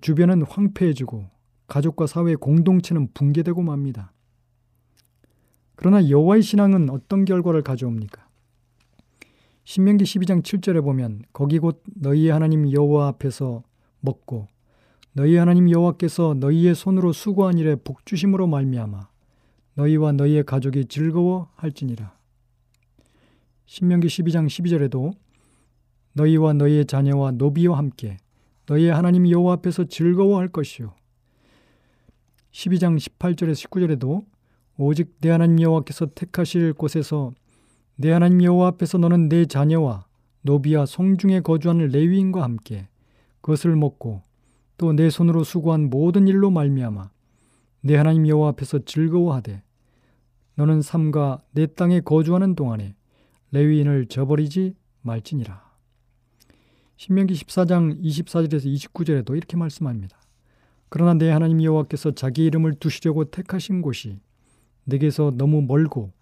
주변은 0.00 0.42
황폐해지고 0.42 1.28
가족과 1.66 2.06
사회 2.06 2.34
공동체는 2.34 3.08
붕괴되고 3.14 3.62
맙니다. 3.62 4.12
그러나 5.74 6.08
여호와의 6.08 6.42
신앙은 6.42 6.90
어떤 6.90 7.24
결과를 7.24 7.62
가져옵니까? 7.62 8.28
신명기 9.64 10.04
12장 10.04 10.42
7절에 10.42 10.82
보면 10.82 11.22
거기 11.32 11.58
곧 11.58 11.82
너희의 11.94 12.30
하나님 12.30 12.70
여호와 12.70 13.08
앞에서 13.08 13.62
먹고 14.00 14.48
너희 15.14 15.36
하나님 15.36 15.70
여호와께서 15.70 16.34
너희의 16.34 16.74
손으로 16.74 17.12
수고한 17.12 17.58
일에 17.58 17.76
복 17.76 18.04
주심으로 18.06 18.46
말미암아 18.46 19.08
너희와 19.74 20.12
너희의 20.12 20.44
가족이 20.44 20.86
즐거워 20.86 21.50
할지니라. 21.56 22.16
신명기 23.72 24.06
12장 24.06 24.48
12절에도 24.48 25.14
너희와 26.12 26.52
너희의 26.52 26.84
자녀와 26.84 27.30
노비와 27.30 27.78
함께 27.78 28.18
너희의 28.66 28.92
하나님 28.92 29.26
여호와 29.26 29.54
앞에서 29.54 29.84
즐거워할 29.84 30.48
것이요. 30.48 30.92
12장 32.50 32.98
18절에서 32.98 33.70
19절에도 33.70 34.26
오직 34.76 35.16
내 35.22 35.30
하나님 35.30 35.58
여호와께서 35.62 36.08
택하실 36.14 36.74
곳에서 36.74 37.32
내 37.96 38.10
하나님 38.12 38.42
여호와 38.42 38.68
앞에서 38.68 38.98
너는 38.98 39.30
내 39.30 39.46
자녀와 39.46 40.04
노비와 40.42 40.84
성중에 40.84 41.40
거주하는 41.40 41.88
레위인과 41.88 42.42
함께 42.42 42.90
그것을 43.40 43.74
먹고 43.74 44.20
또 44.76 44.92
내 44.92 45.08
손으로 45.08 45.44
수고한 45.44 45.88
모든 45.88 46.28
일로 46.28 46.50
말미암아 46.50 47.10
내 47.80 47.96
하나님 47.96 48.28
여호와 48.28 48.50
앞에서 48.50 48.80
즐거워하되 48.80 49.62
너는 50.56 50.82
삼가 50.82 51.40
내 51.52 51.64
땅에 51.64 52.00
거주하는 52.00 52.54
동안에 52.54 52.96
레위인을 53.52 54.06
저버리지 54.06 54.74
말지니라. 55.02 55.62
신명기 56.96 57.34
14장 57.34 58.02
24절에서 58.02 58.64
29절에도 58.64 59.36
이렇게 59.36 59.56
말씀합니다. 59.58 60.18
그러나 60.88 61.14
내 61.14 61.30
하나님 61.30 61.62
여호와께서 61.62 62.12
자기 62.12 62.46
이름을 62.46 62.74
두시려고 62.74 63.24
택하신 63.24 63.82
곳이 63.82 64.20
내게서 64.84 65.32
너무 65.36 65.60
멀고 65.62 66.12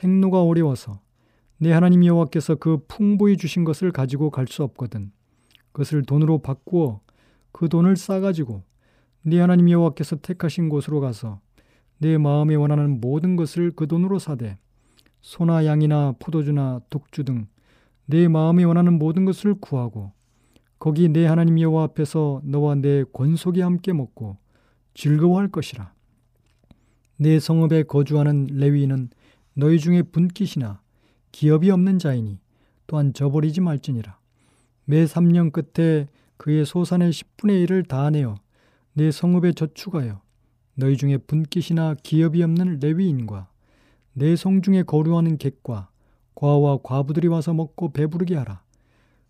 행로가 0.00 0.42
어려워서 0.42 1.00
내 1.56 1.72
하나님 1.72 2.04
여호와께서 2.04 2.54
그 2.56 2.84
풍부히 2.86 3.36
주신 3.36 3.64
것을 3.64 3.90
가지고 3.90 4.30
갈 4.30 4.46
수 4.46 4.62
없거든. 4.62 5.10
그것을 5.72 6.04
돈으로 6.04 6.38
바꾸어 6.38 7.00
그 7.50 7.68
돈을 7.68 7.96
싸가지고 7.96 8.62
네 9.22 9.40
하나님 9.40 9.68
여호와께서 9.68 10.16
택하신 10.16 10.68
곳으로 10.68 11.00
가서 11.00 11.40
내 11.98 12.18
마음에 12.18 12.54
원하는 12.54 13.00
모든 13.00 13.34
것을 13.34 13.72
그 13.72 13.88
돈으로 13.88 14.20
사되 14.20 14.58
소나 15.20 15.66
양이나 15.66 16.14
포도주나 16.18 16.80
독주 16.90 17.24
등 17.24 17.46
내 18.10 18.26
마음에 18.26 18.64
원하는 18.64 18.98
모든 18.98 19.26
것을 19.26 19.54
구하고 19.54 20.12
거기 20.78 21.10
내 21.10 21.26
하나님 21.26 21.60
여호와 21.60 21.84
앞에서 21.84 22.40
너와 22.42 22.76
내 22.76 23.04
권속이 23.12 23.60
함께 23.60 23.92
먹고 23.92 24.38
즐거워할 24.94 25.48
것이라. 25.48 25.92
내 27.18 27.38
성읍에 27.38 27.82
거주하는 27.82 28.46
레위인은 28.50 29.10
너희 29.52 29.78
중에 29.78 30.02
분깃이나 30.04 30.80
기업이 31.32 31.70
없는 31.70 31.98
자이니 31.98 32.38
또한 32.86 33.12
저버리지 33.12 33.60
말지니라. 33.60 34.18
매 34.86 35.04
3년 35.04 35.52
끝에 35.52 36.08
그의 36.38 36.64
소산의 36.64 37.12
10분의 37.12 37.66
1을 37.66 37.86
다 37.86 38.08
내어 38.08 38.36
내 38.94 39.10
성읍에 39.10 39.52
저축하여 39.52 40.22
너희 40.76 40.96
중에 40.96 41.18
분깃이나 41.18 41.96
기업이 42.02 42.42
없는 42.42 42.78
레위인과 42.80 43.50
내 44.18 44.34
성중에 44.34 44.82
거류하는 44.82 45.38
객과 45.38 45.90
과와 46.34 46.78
과부들이 46.82 47.28
와서 47.28 47.54
먹고 47.54 47.92
배부르게 47.92 48.34
하라. 48.36 48.62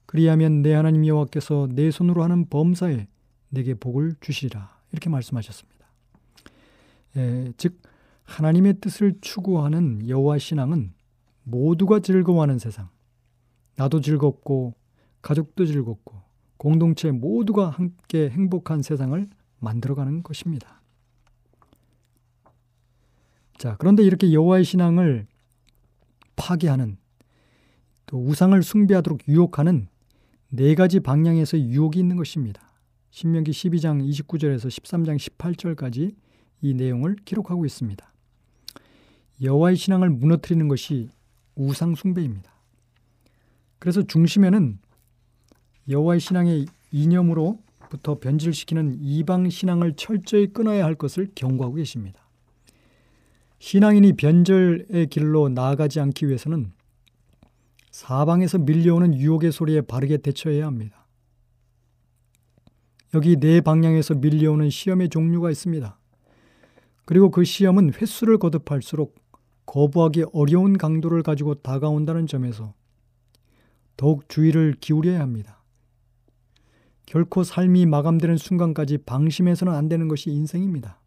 그리하면 0.07 0.63
내 0.63 0.73
하나님 0.73 1.07
여호와께서 1.07 1.69
내 1.71 1.91
손으로 1.91 2.23
하는 2.23 2.49
범사에 2.49 3.07
내게 3.51 3.75
복을 3.75 4.17
주시리라. 4.21 4.79
이렇게 4.93 5.11
말씀하셨습니다. 5.11 5.87
에, 7.17 7.53
즉 7.59 7.81
하나님의 8.25 8.81
뜻을 8.81 9.19
추구하는 9.21 10.09
여호와 10.09 10.39
신앙은 10.39 10.93
모두가 11.45 12.01
즐거워하는 12.01 12.59
세상. 12.59 12.89
나도 13.77 14.01
즐겁고 14.01 14.75
가족도 15.21 15.67
즐겁고 15.67 16.23
공동체 16.57 17.11
모두가 17.11 17.69
함께 17.71 18.31
행복한 18.31 18.83
세상을 18.83 19.29
만들어가는 19.61 20.23
것입니다. 20.23 20.78
자, 23.59 23.77
그런데 23.79 24.05
이렇게 24.05 24.33
여호와의 24.33 24.65
신앙을 24.65 25.27
파괴하는 26.37 26.97
또 28.07 28.25
우상을 28.25 28.61
숭배하도록 28.63 29.27
유혹하는 29.27 29.89
네 30.49 30.75
가지 30.77 31.01
방향에서 31.01 31.59
유혹이 31.59 31.99
있는 31.99 32.17
것입니다. 32.17 32.63
신명기 33.11 33.51
12장 33.51 34.09
29절에서 34.09 34.69
13장 34.69 35.19
18절까지 35.19 36.15
이 36.61 36.75
내용을 36.75 37.17
기록하고 37.25 37.67
있습니다. 37.67 38.13
여호와의 39.43 39.77
신앙을 39.77 40.09
무너뜨리는 40.11 40.69
것이 40.69 41.11
우상 41.57 41.97
숭배입니다. 41.97 42.53
그래서 43.81 44.03
중심에는 44.03 44.79
여호와의 45.89 46.21
신앙의 46.21 46.67
이념으로부터 46.93 48.19
변질시키는 48.21 48.99
이방 49.01 49.51
신앙을 49.51 49.95
철저히 49.97 50.53
끊어야 50.53 50.85
할 50.85 50.95
것을 50.95 51.29
경고하고 51.35 51.77
계십니다. 51.77 52.28
신앙인이 53.59 54.13
변절의 54.15 55.09
길로 55.09 55.49
나아가지 55.49 56.01
않기 56.01 56.29
위해서는 56.29 56.73
사방에서 57.91 58.59
밀려오는 58.59 59.15
유혹의 59.15 59.51
소리에 59.51 59.81
바르게 59.81 60.19
대처해야 60.19 60.67
합니다. 60.67 61.07
여기 63.15 63.37
네 63.37 63.61
방향에서 63.61 64.15
밀려오는 64.15 64.71
시험의 64.71 65.09
종류가 65.09 65.51
있습니다. 65.51 65.99
그리고 67.05 67.31
그 67.31 67.43
시험은 67.43 67.95
횟수를 67.95 68.39
거듭할수록 68.39 69.17
거부하기 69.67 70.27
어려운 70.33 70.79
강도를 70.79 71.23
가지고 71.23 71.55
다가온다는 71.55 72.27
점에서 72.27 72.75
더욱 73.97 74.29
주의를 74.29 74.77
기울여야 74.81 75.21
합니다. 75.21 75.63
결코 77.07 77.43
삶이 77.43 77.87
마감되는 77.87 78.37
순간까지 78.37 78.99
방심해서는 78.99 79.73
안 79.73 79.89
되는 79.89 80.09
것이 80.09 80.31
인생입니다. 80.31 81.01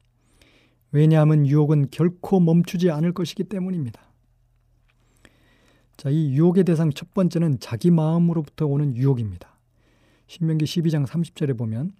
왜냐하면 0.91 1.47
유혹은 1.47 1.89
결코 1.89 2.39
멈추지 2.39 2.91
않을 2.91 3.13
것이기 3.13 3.45
때문입니다. 3.45 4.01
자, 5.97 6.09
이 6.09 6.31
유혹의 6.31 6.63
대상 6.63 6.91
첫 6.91 7.13
번째는 7.13 7.59
자기 7.59 7.91
마음으로부터 7.91 8.65
오는 8.65 8.95
유혹입니다. 8.95 9.57
신명기 10.27 10.65
12장 10.65 11.05
30절에 11.05 11.57
보면 11.57 11.93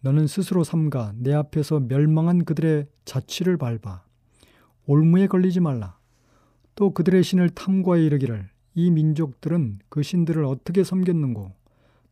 너는 0.00 0.26
스스로 0.26 0.64
삼가 0.64 1.12
내 1.16 1.32
앞에서 1.32 1.80
멸망한 1.80 2.44
그들의 2.44 2.86
자취를 3.04 3.56
밟아 3.56 4.02
올무에 4.86 5.26
걸리지 5.26 5.60
말라. 5.60 5.98
또 6.74 6.92
그들의 6.92 7.22
신을 7.24 7.50
탐구하여 7.50 8.02
이르기를 8.02 8.48
이 8.74 8.90
민족들은 8.90 9.80
그 9.88 10.02
신들을 10.02 10.44
어떻게 10.44 10.84
섬겼는고 10.84 11.52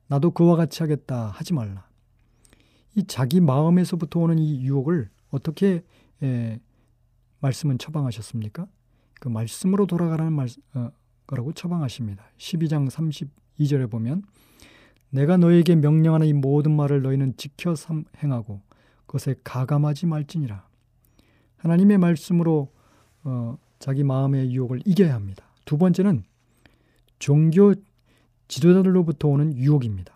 나도 0.09 0.33
그와 0.33 0.57
같이 0.57 0.83
하겠다 0.83 1.29
하지 1.29 1.55
말라. 1.55 1.87
이 2.95 3.05
자기 3.07 3.41
마음에서부터 3.41 4.21
오는 4.21 4.39
이 4.39 4.62
유혹을 4.62 5.09
어떻게 5.31 5.85
에, 6.22 6.61
말씀은 7.40 7.79
처방하셨습니까? 7.79 8.66
그 9.20 9.29
말씀으로 9.29 9.87
돌아가라는 9.87 10.33
말, 10.33 10.48
어, 10.74 10.90
거라고 11.26 11.52
처방하십니다. 11.52 12.24
12장 12.38 12.88
32절에 12.88 13.90
보면 13.90 14.22
내가 15.11 15.37
너에게 15.37 15.74
명령하는 15.76 16.26
이 16.26 16.33
모든 16.33 16.74
말을 16.76 17.02
너희는 17.02 17.37
지켜 17.37 17.74
행하고 18.22 18.61
그것에 19.07 19.37
가감하지 19.44 20.07
말지니라. 20.07 20.66
하나님의 21.59 21.98
말씀으로 21.98 22.72
어, 23.24 23.59
자기 23.79 24.05
마음의 24.05 24.52
유혹을 24.52 24.83
이겨야 24.85 25.14
합니다. 25.14 25.44
두 25.64 25.79
번째는 25.79 26.24
종교 27.18 27.74
지도자들로부터 28.48 29.29
오는 29.29 29.57
유혹입니다. 29.57 30.14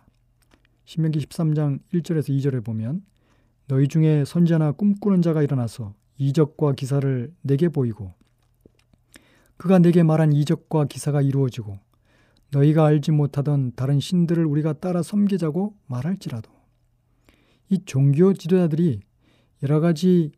신명기 0.84 1.20
13장 1.20 1.80
1절에서 1.92 2.30
2절에 2.30 2.64
보면 2.64 3.04
너희 3.70 3.86
중에 3.86 4.24
선자나 4.24 4.72
꿈꾸는 4.72 5.22
자가 5.22 5.44
일어나서 5.44 5.94
이적과 6.18 6.72
기사를 6.72 7.32
내게 7.40 7.68
보이고 7.68 8.12
그가 9.58 9.78
내게 9.78 10.02
말한 10.02 10.32
이적과 10.32 10.86
기사가 10.86 11.22
이루어지고 11.22 11.78
너희가 12.50 12.84
알지 12.84 13.12
못하던 13.12 13.70
다른 13.76 14.00
신들을 14.00 14.44
우리가 14.44 14.72
따라 14.72 15.04
섬기자고 15.04 15.76
말할지라도 15.86 16.50
이 17.68 17.84
종교 17.84 18.34
지도자들이 18.34 19.02
여러 19.62 19.78
가지 19.78 20.32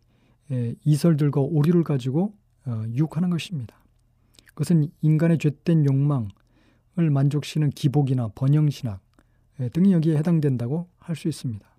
이설들과 0.85 1.41
오류를 1.41 1.85
가지고 1.85 2.35
어, 2.67 2.85
유혹하는 2.91 3.31
것입니다. 3.31 3.83
그것은 4.49 4.91
인간의 5.01 5.39
죄된 5.39 5.87
욕망을 5.87 6.29
만족시키는 7.11 7.71
기복이나 7.71 8.29
번영신학 8.35 9.01
등이 9.73 9.95
여기에 9.95 10.19
해당된다고 10.19 10.91
할 10.99 11.17
수 11.17 11.29
있습니다. 11.29 11.72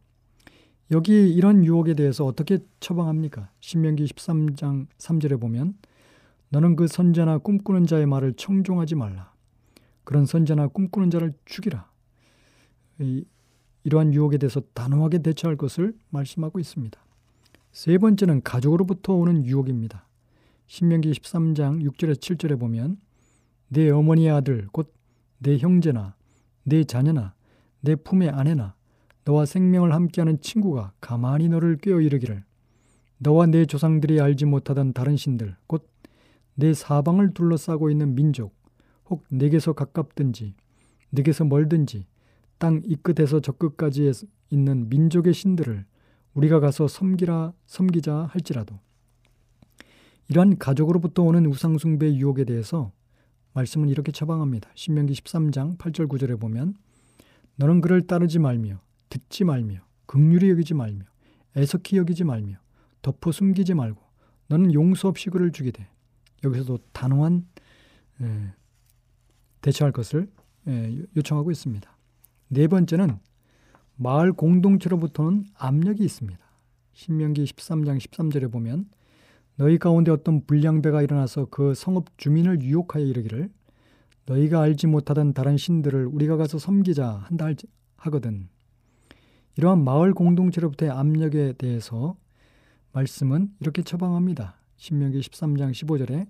여기 0.91 1.33
이런 1.33 1.65
유혹에 1.65 1.93
대해서 1.93 2.25
어떻게 2.25 2.59
처방합니까? 2.79 3.49
신명기 3.59 4.05
13장 4.05 4.87
3절에 4.97 5.39
보면 5.39 5.75
너는 6.49 6.75
그 6.75 6.87
선자나 6.87 7.39
꿈꾸는 7.39 7.85
자의 7.87 8.05
말을 8.05 8.33
청종하지 8.33 8.95
말라. 8.95 9.33
그런 10.03 10.25
선자나 10.25 10.67
꿈꾸는 10.67 11.09
자를 11.09 11.33
죽이라. 11.45 11.89
이, 12.99 13.25
이러한 13.83 14.13
유혹에 14.13 14.37
대해서 14.37 14.61
단호하게 14.73 15.19
대처할 15.19 15.57
것을 15.57 15.95
말씀하고 16.09 16.59
있습니다. 16.59 16.99
세 17.71 17.97
번째는 17.97 18.43
가족으로부터 18.43 19.13
오는 19.13 19.45
유혹입니다. 19.45 20.07
신명기 20.67 21.11
13장 21.11 21.81
6절에 21.81 22.15
7절에 22.15 22.59
보면 22.59 22.97
내 23.69 23.89
어머니의 23.89 24.29
아들 24.29 24.67
곧 24.71 24.93
내 25.43 25.57
형제나 25.57 26.15
내 26.63 26.85
자녀나 26.85 27.35
내 27.81 27.95
품의 27.95 28.29
아내나 28.29 28.75
너와 29.25 29.45
생명을 29.45 29.93
함께하는 29.93 30.41
친구가 30.41 30.93
가만히 30.99 31.49
너를 31.49 31.77
꿰어 31.77 32.01
이르기를 32.01 32.43
너와 33.17 33.45
내 33.45 33.65
조상들이 33.65 34.19
알지 34.19 34.45
못하던 34.45 34.93
다른 34.93 35.15
신들 35.15 35.55
곧 35.67 35.93
내 36.55 36.73
사방을 36.73 37.33
둘러싸고 37.33 37.89
있는 37.89 38.15
민족 38.15 38.55
혹 39.09 39.25
내게서 39.29 39.73
가깝든지 39.73 40.53
내게서 41.09 41.45
멀든지 41.45 42.05
땅 42.57 42.81
이 42.86 42.95
끝에서 42.95 43.39
저 43.39 43.51
끝까지 43.51 44.12
있는 44.49 44.88
민족의 44.89 45.33
신들을 45.33 45.86
우리가 46.33 46.59
가서 46.59 46.88
섬기라 46.88 47.53
섬기자 47.65 48.29
할지라도 48.31 48.79
이러한 50.29 50.57
가족으로부터 50.57 51.23
오는 51.23 51.45
우상숭배의 51.45 52.17
유혹에 52.17 52.45
대해서 52.45 52.91
말씀은 53.53 53.89
이렇게 53.89 54.12
처방합니다. 54.12 54.69
신명기 54.73 55.13
13장 55.13 55.77
8절 55.77 56.07
9절에 56.07 56.39
보면 56.39 56.75
너는 57.57 57.81
그를 57.81 58.07
따르지 58.07 58.39
말며 58.39 58.79
듣지 59.13 59.43
말며 59.43 59.80
극률이 60.08 60.49
여기지 60.49 60.73
말며 60.73 61.06
애석히 61.56 61.97
여기지 61.97 62.23
말며 62.23 62.56
덮어 63.04 63.32
숨기지 63.32 63.76
말고 63.76 64.02
너는 64.47 64.73
용서 64.73 65.08
없이 65.08 65.30
그를 65.30 65.52
죽이되 65.52 65.88
여기서도 66.43 66.80
단호한 66.93 67.47
에, 68.21 68.54
대처할 69.62 69.91
것을 69.91 70.32
에, 70.67 70.97
요청하고 71.15 71.52
있습니다. 71.52 71.95
네 72.47 72.67
번째는 72.67 73.19
마을 73.97 74.34
공동체로부터는 74.34 75.45
압력이 75.54 76.04
있습니다. 76.04 76.43
신명기 76.93 77.43
13장 77.43 77.99
13절에 77.99 78.52
보면 78.52 78.89
너희 79.58 79.78
가운데 79.78 80.12
어떤 80.12 80.43
불량배가 80.45 81.04
일어나서 81.04 81.45
그 81.52 81.76
성읍 81.76 82.17
주민을 82.17 82.63
유혹하여 82.63 83.06
이르기를 83.06 83.52
너희가 84.26 84.62
알지 84.62 84.88
못하던 84.88 85.34
다른 85.34 85.58
신들을 85.58 86.08
우리가 86.08 86.38
가서 86.38 86.58
섬기자 86.58 87.08
한다 87.28 87.49
하거든. 87.97 88.49
이러한 89.55 89.83
마을 89.83 90.13
공동체로부터의 90.13 90.91
압력에 90.91 91.53
대해서 91.53 92.15
말씀은 92.91 93.51
이렇게 93.59 93.83
처방합니다. 93.83 94.55
신명기 94.77 95.19
13장 95.19 95.71
15절에 95.71 96.27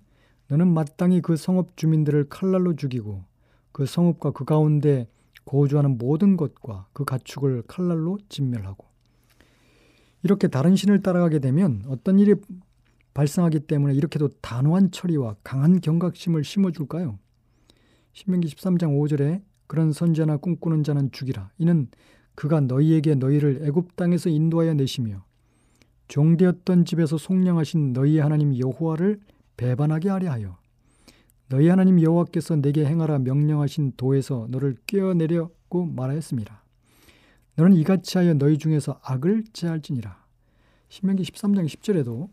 너는 0.50 0.74
마땅히 0.74 1.22
그 1.22 1.36
성읍 1.36 1.78
주민들을 1.78 2.28
칼날로 2.30 2.76
죽이고 2.76 3.24
그 3.72 3.86
성읍과 3.86 4.32
그 4.32 4.46
가운데 4.46 5.08
거주하는 5.46 5.98
모든 5.98 6.38
것과 6.38 6.88
그 6.94 7.06
가축을 7.06 7.64
칼날로 7.68 8.18
진멸하고 8.30 8.86
이렇게 10.24 10.48
다른 10.48 10.76
신을 10.76 11.02
따라가게 11.02 11.40
되면 11.40 11.84
어떤 11.88 12.20
일이 12.20 12.36
발생하기 13.14 13.62
때문에 13.62 13.94
이렇게도 13.94 14.30
단호한 14.42 14.92
처리와 14.92 15.36
강한 15.44 15.82
경각심을 15.82 16.44
심어줄까요? 16.44 17.20
신명기 18.14 18.48
13장 18.48 18.98
5절에 18.98 19.42
그런 19.68 19.92
선자나 19.92 20.38
꿈꾸는 20.38 20.84
자는 20.84 21.12
죽이라. 21.12 21.52
이는 21.58 21.88
그가 22.36 22.62
너희에게 22.62 23.16
너희를 23.16 23.62
애굽 23.64 23.96
땅에서 23.96 24.30
인도하여 24.30 24.74
내시며 24.74 25.24
종되었던 26.08 26.86
집에서 26.86 27.18
속량하신 27.18 27.94
너희의 27.94 28.22
하나님 28.22 28.58
여호와를 28.58 29.20
배반하게 29.58 30.10
하려 30.10 30.32
하여 30.32 30.58
너희 31.50 31.68
하나님 31.68 32.02
여호와께서 32.02 32.56
내게 32.56 32.86
행하라 32.86 33.20
명령하신 33.20 33.94
도에서 33.96 34.48
너를 34.50 34.76
꿰어내려고 34.88 35.86
말하였습니다. 35.86 36.64
너는 37.56 37.74
이같이 37.76 38.18
하여 38.18 38.34
너희 38.34 38.58
중에서 38.58 39.00
악을 39.04 39.44
제할지니라. 39.54 40.24
신명기 40.90 41.24
13장 41.24 41.66
10절에도 41.68 42.30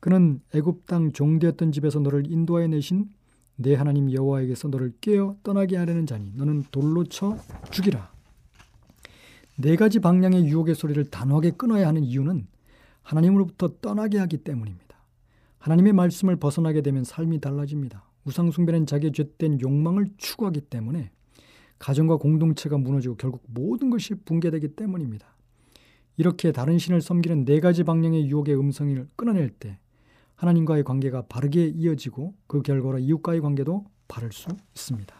그는 0.00 0.40
애굽 0.54 0.86
땅 0.86 1.12
종되었던 1.12 1.72
집에서 1.72 1.98
너를 2.00 2.30
인도하여 2.30 2.68
내신 2.68 3.10
내 3.56 3.74
하나님 3.74 4.10
여호와에게서 4.10 4.68
너를 4.68 4.94
깨어 5.00 5.36
떠나게 5.42 5.76
하려는 5.76 6.06
자니 6.06 6.32
너는 6.34 6.64
돌로 6.70 7.04
쳐 7.04 7.36
죽이라. 7.70 8.13
네 9.56 9.76
가지 9.76 10.00
방향의 10.00 10.46
유혹의 10.46 10.74
소리를 10.74 11.04
단호하게 11.10 11.52
끊어야 11.52 11.86
하는 11.86 12.02
이유는 12.02 12.46
하나님으로부터 13.02 13.76
떠나게 13.80 14.18
하기 14.18 14.38
때문입니다. 14.38 14.96
하나님의 15.58 15.92
말씀을 15.92 16.36
벗어나게 16.36 16.82
되면 16.82 17.04
삶이 17.04 17.40
달라집니다. 17.40 18.04
우상숭배는 18.24 18.86
자기의 18.86 19.12
죄된 19.12 19.60
욕망을 19.60 20.08
추구하기 20.16 20.62
때문에 20.62 21.10
가정과 21.78 22.16
공동체가 22.16 22.78
무너지고 22.78 23.16
결국 23.16 23.42
모든 23.46 23.90
것이 23.90 24.14
붕괴되기 24.14 24.68
때문입니다. 24.68 25.34
이렇게 26.16 26.52
다른 26.52 26.78
신을 26.78 27.00
섬기는 27.00 27.44
네 27.44 27.60
가지 27.60 27.84
방향의 27.84 28.26
유혹의 28.28 28.58
음성을 28.58 29.08
끊어낼 29.16 29.50
때 29.50 29.78
하나님과의 30.36 30.84
관계가 30.84 31.22
바르게 31.28 31.66
이어지고 31.66 32.34
그 32.46 32.62
결과로 32.62 32.98
이웃과의 32.98 33.40
관계도 33.40 33.84
바를 34.08 34.32
수 34.32 34.48
있습니다. 34.74 35.14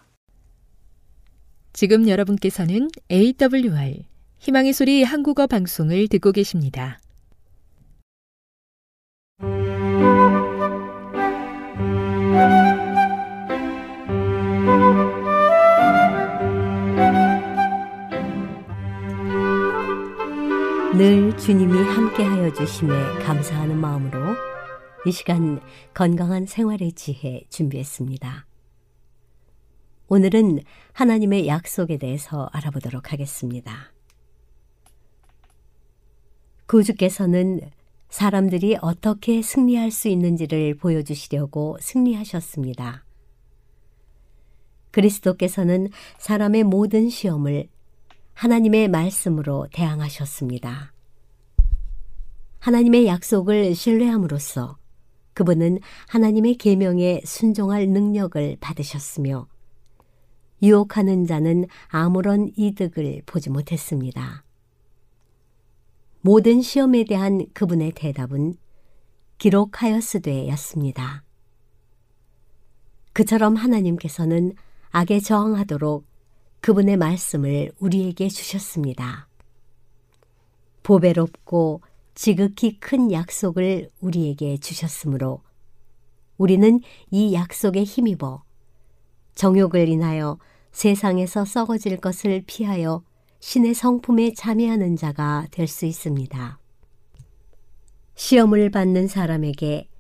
지금 1.73 2.09
여러분께서는 2.09 2.89
AWR 3.11 4.05
희망의 4.45 4.75
소리 4.75 5.03
한국어 5.03 5.47
방송을 5.47 6.07
듣고 6.09 6.31
계십니다. 6.31 7.01
늘 20.95 21.35
주님이 21.39 21.73
함께하여 21.73 22.53
주심에 22.53 22.93
감사하는 23.25 23.79
마음으로 23.79 24.19
이 25.07 25.11
시간 25.13 25.59
건강한 25.95 26.45
생활의 26.45 26.93
지혜 26.93 27.45
준비했습니다. 27.49 28.45
오늘은 30.09 30.59
하나님의 30.93 31.47
약속에 31.47 31.97
대해서 31.97 32.51
알아보도록 32.53 33.11
하겠습니다. 33.11 33.95
구주께서는 36.67 37.61
사람들이 38.09 38.77
어떻게 38.81 39.43
승리할 39.43 39.91
수 39.91 40.09
있는지를 40.09 40.77
보여주시려고 40.77 41.79
승리하셨습니다. 41.81 43.05
그리스도께서는 44.93 45.89
사람의 46.19 46.63
모든 46.63 47.09
시험을 47.09 47.69
하나님의 48.35 48.89
말씀으로 48.89 49.67
대항하셨습니다. 49.73 50.93
하나님의 52.61 53.07
약속을 53.07 53.75
신뢰함으로써 53.75 54.79
그분은 55.35 55.81
하나님의 56.09 56.55
계명에 56.55 57.21
순종할 57.25 57.89
능력을 57.89 58.57
받으셨으며 58.61 59.49
유혹하는 60.63 61.27
자는 61.27 61.67
아무런 61.89 62.51
이득을 62.57 63.23
보지 63.27 63.51
못했습니다. 63.51 64.44
모든 66.27 66.63
시험에 66.63 67.05
대한 67.05 67.45
그분의 67.53 67.93
대답은 67.93 68.55
기록하였으되였습니다. 69.37 71.23
그처럼 73.13 73.57
하나님께서는 73.57 74.55
악에 74.89 75.21
저항하도록 75.21 76.07
그분의 76.63 76.97
말씀을 76.97 77.73
우리에게 77.79 78.29
주셨습니다. 78.29 79.29
보배롭고 80.83 81.83
지극히 82.15 82.81
큰 82.81 83.13
약속을 83.13 83.91
우리에게 84.01 84.57
주셨으므로 84.57 85.43
우리는 86.39 86.81
이 87.11 87.35
약속에 87.35 87.85
힘입어 87.85 88.43
정욕을 89.35 89.91
인하여 89.91 90.39
세상에서 90.73 91.45
썩어질 91.45 91.99
것을 91.99 92.45
피하여 92.47 93.05
신의 93.47 93.75
성품에 93.75 94.33
참여하는 94.33 94.97
자가 94.97 95.47
될 95.51 95.69
수 95.69 95.85
있습니다. 95.85 96.59
시험을 98.15 98.71
받는 98.71 99.07
사람에게 99.07 99.91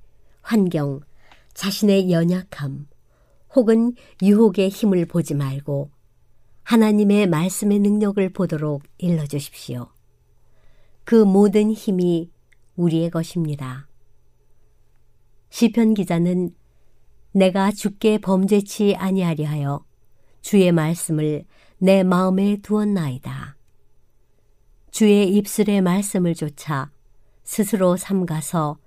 환경, 0.40 1.00
자신의 1.52 2.10
연약함, 2.10 2.86
혹은 3.54 3.92
유혹의 4.22 4.70
힘을 4.70 5.04
보지 5.04 5.34
말고 5.34 5.90
하나님의 6.62 7.26
말씀의 7.26 7.80
능력을 7.80 8.26
보도록 8.32 8.82
일러주십시오. 8.96 9.90
그 11.04 11.14
모든 11.14 11.70
힘이 11.70 12.30
우리의 12.76 13.10
것입니다. 13.10 13.88
시편 15.50 15.92
기자는 15.92 16.54
내가 17.32 17.72
주께 17.72 18.16
범죄치 18.16 18.96
아니하리 18.96 19.44
하여 19.44 19.84
주의 20.40 20.72
말씀을 20.72 21.44
내 21.78 22.02
마음에 22.02 22.56
두었나이다. 22.62 23.56
주의 24.90 25.28
입술의 25.36 25.82
말씀을 25.82 26.34
조차 26.34 26.90
스스로 27.42 27.96
삼가서 27.96 28.78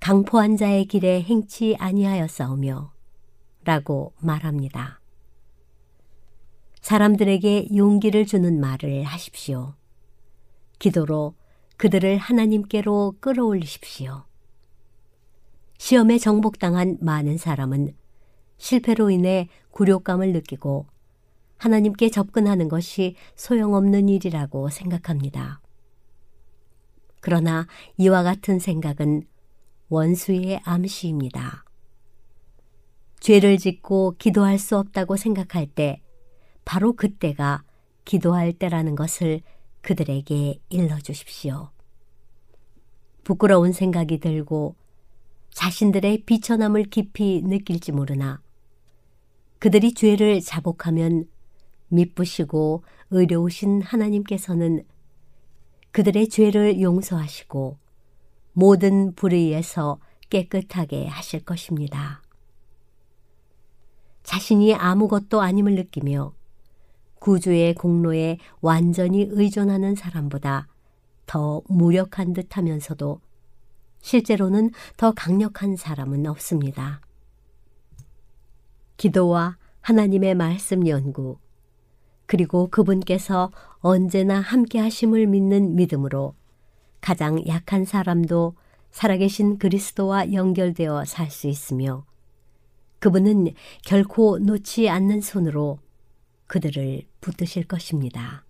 강포한 0.00 0.56
자의 0.56 0.86
길에 0.86 1.22
행치 1.22 1.76
아니하였사오며 1.78 2.92
라고 3.64 4.14
말합니다. 4.20 5.00
사람들에게 6.80 7.68
용기를 7.74 8.26
주는 8.26 8.60
말을 8.60 9.04
하십시오. 9.04 9.74
기도로 10.78 11.34
그들을 11.76 12.18
하나님께로 12.18 13.16
끌어올리십시오. 13.20 14.24
시험에 15.78 16.18
정복당한 16.18 16.98
많은 17.00 17.38
사람은 17.38 17.94
실패로 18.58 19.10
인해 19.10 19.48
굴욕감을 19.70 20.32
느끼고 20.32 20.86
하나님께 21.56 22.10
접근하는 22.10 22.68
것이 22.68 23.16
소용없는 23.36 24.08
일이라고 24.08 24.68
생각합니다. 24.68 25.60
그러나 27.20 27.66
이와 27.96 28.22
같은 28.22 28.58
생각은 28.58 29.22
원수의 29.88 30.60
암시입니다. 30.64 31.64
죄를 33.20 33.56
짓고 33.56 34.16
기도할 34.18 34.58
수 34.58 34.76
없다고 34.76 35.16
생각할 35.16 35.66
때 35.66 36.02
바로 36.64 36.92
그때가 36.92 37.64
기도할 38.04 38.52
때라는 38.52 38.96
것을 38.96 39.40
그들에게 39.80 40.60
일러 40.68 40.98
주십시오. 40.98 41.70
부끄러운 43.22 43.72
생각이 43.72 44.20
들고 44.20 44.76
자신들의 45.50 46.24
비천함을 46.24 46.84
깊이 46.84 47.40
느낄지 47.42 47.92
모르나 47.92 48.42
그들이 49.58 49.94
죄를 49.94 50.42
자복하면 50.42 51.26
미쁘시고 51.94 52.84
의로우신 53.10 53.82
하나님께서는 53.82 54.84
그들의 55.92 56.28
죄를 56.28 56.80
용서하시고 56.80 57.78
모든 58.52 59.14
불의에서 59.14 59.98
깨끗하게 60.30 61.06
하실 61.06 61.44
것입니다. 61.44 62.22
자신이 64.24 64.74
아무것도 64.74 65.40
아님을 65.40 65.74
느끼며 65.74 66.34
구주의 67.20 67.74
공로에 67.74 68.38
완전히 68.60 69.26
의존하는 69.30 69.94
사람보다 69.94 70.68
더 71.26 71.62
무력한 71.68 72.32
듯 72.32 72.56
하면서도 72.56 73.20
실제로는 74.00 74.70
더 74.96 75.12
강력한 75.12 75.76
사람은 75.76 76.26
없습니다. 76.26 77.00
기도와 78.96 79.56
하나님의 79.80 80.34
말씀 80.34 80.86
연구, 80.86 81.38
그리고 82.34 82.66
그분께서 82.66 83.52
언제나 83.78 84.40
함께 84.40 84.80
하심을 84.80 85.28
믿는 85.28 85.76
믿음으로 85.76 86.34
가장 87.00 87.46
약한 87.46 87.84
사람도 87.84 88.56
살아계신 88.90 89.58
그리스도와 89.58 90.32
연결되어 90.32 91.04
살 91.04 91.30
수 91.30 91.46
있으며 91.46 92.04
그분은 92.98 93.54
결코 93.84 94.40
놓지 94.40 94.88
않는 94.88 95.20
손으로 95.20 95.78
그들을 96.48 97.02
붙드실 97.20 97.68
것입니다. 97.68 98.44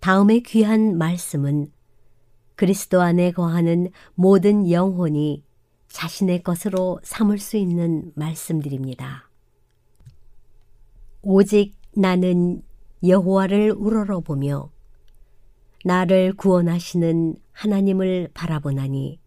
다음의 0.00 0.42
귀한 0.42 0.98
말씀은 0.98 1.68
그리스도 2.56 3.00
안에 3.00 3.30
거하는 3.30 3.92
모든 4.16 4.68
영혼이 4.68 5.44
자신의 5.86 6.42
것으로 6.42 6.98
삼을 7.04 7.38
수 7.38 7.56
있는 7.56 8.10
말씀들입니다. 8.16 9.30
오직 11.26 11.74
나는 11.96 12.62
여호와를 13.02 13.72
우러러보며 13.72 14.70
나를 15.84 16.34
구원하시는 16.34 17.36
하나님을 17.52 18.28
바라보나니 18.34 19.20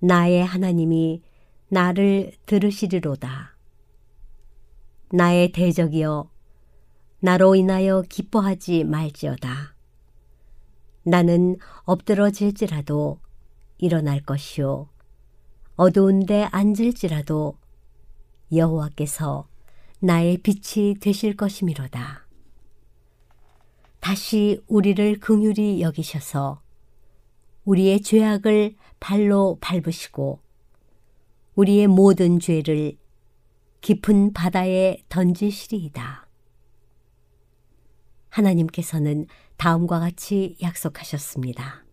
나의 0.00 0.44
하나님이 0.44 1.22
나를 1.68 2.32
들으시리로다. 2.46 3.56
나의 5.12 5.52
대적이여 5.52 6.30
나로 7.20 7.54
인하여 7.54 8.02
기뻐하지 8.02 8.84
말지어다. 8.84 9.76
나는 11.04 11.56
엎드러질지라도 11.84 13.20
일어날 13.78 14.20
것이요 14.20 14.88
어두운데 15.76 16.48
앉을지라도 16.50 17.56
여호와께서 18.52 19.46
나의 20.06 20.38
빛이 20.38 20.94
되실 21.00 21.36
것이미로다. 21.36 22.28
다시 23.98 24.62
우리를 24.68 25.18
긍휼히 25.18 25.80
여기셔서 25.82 26.62
우리의 27.64 28.02
죄악을 28.02 28.76
발로 29.00 29.58
밟으시고 29.60 30.38
우리의 31.56 31.88
모든 31.88 32.38
죄를 32.38 32.96
깊은 33.80 34.32
바다에 34.32 35.02
던지시리이다. 35.08 36.28
하나님께서는 38.28 39.26
다음과 39.56 39.98
같이 39.98 40.56
약속하셨습니다. 40.62 41.84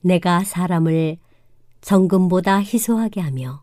내가 0.00 0.42
사람을 0.42 1.18
정금보다 1.82 2.60
희소하게 2.60 3.20
하며 3.20 3.62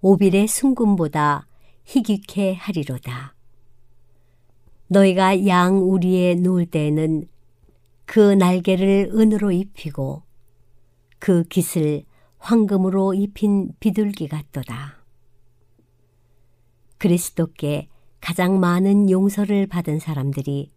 오빌의 0.00 0.48
순금보다 0.48 1.47
희귀케 1.88 2.52
하리로다. 2.52 3.34
너희가 4.88 5.46
양 5.46 5.78
우리에 5.90 6.34
누울 6.34 6.66
때에는 6.66 7.26
그 8.04 8.20
날개를 8.20 9.10
은으로 9.14 9.52
입히고 9.52 10.22
그 11.18 11.44
깃을 11.44 12.04
황금으로 12.36 13.14
입힌 13.14 13.72
비둘기 13.80 14.28
같도다. 14.28 15.02
그리스도께 16.98 17.88
가장 18.20 18.60
많은 18.60 19.08
용서를 19.08 19.66
받은 19.66 19.98
사람들이 19.98 20.70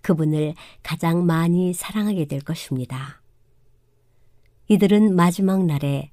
그분을 0.00 0.54
가장 0.82 1.26
많이 1.26 1.74
사랑하게 1.74 2.24
될 2.24 2.40
것입니다. 2.40 3.20
이들은 4.68 5.14
마지막 5.14 5.66
날에 5.66 6.10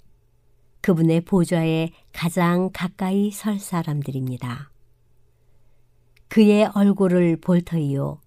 그분의 0.87 1.19
보좌에 1.19 1.91
가장 2.13 2.69
가까이 2.71 3.29
설 3.29 3.59
사람들입니다. 3.59 4.71
그의 6.29 6.71
얼굴을 6.73 7.41
볼 7.41 7.61
터이요. 7.61 8.21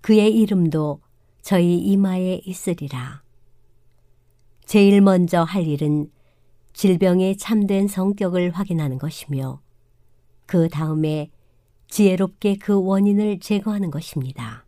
그의 0.00 0.32
이름도 0.32 1.00
저희 1.40 1.78
이마에 1.78 2.40
있으리라. 2.44 3.24
제일 4.64 5.00
먼저 5.00 5.42
할 5.42 5.66
일은 5.66 6.08
질병의 6.72 7.36
참된 7.36 7.88
성격을 7.88 8.52
확인하는 8.52 8.98
것이며 8.98 9.60
그 10.46 10.68
다음에 10.68 11.32
지혜롭게 11.88 12.58
그 12.58 12.80
원인을 12.80 13.40
제거하는 13.40 13.90
것입니다. 13.90 14.66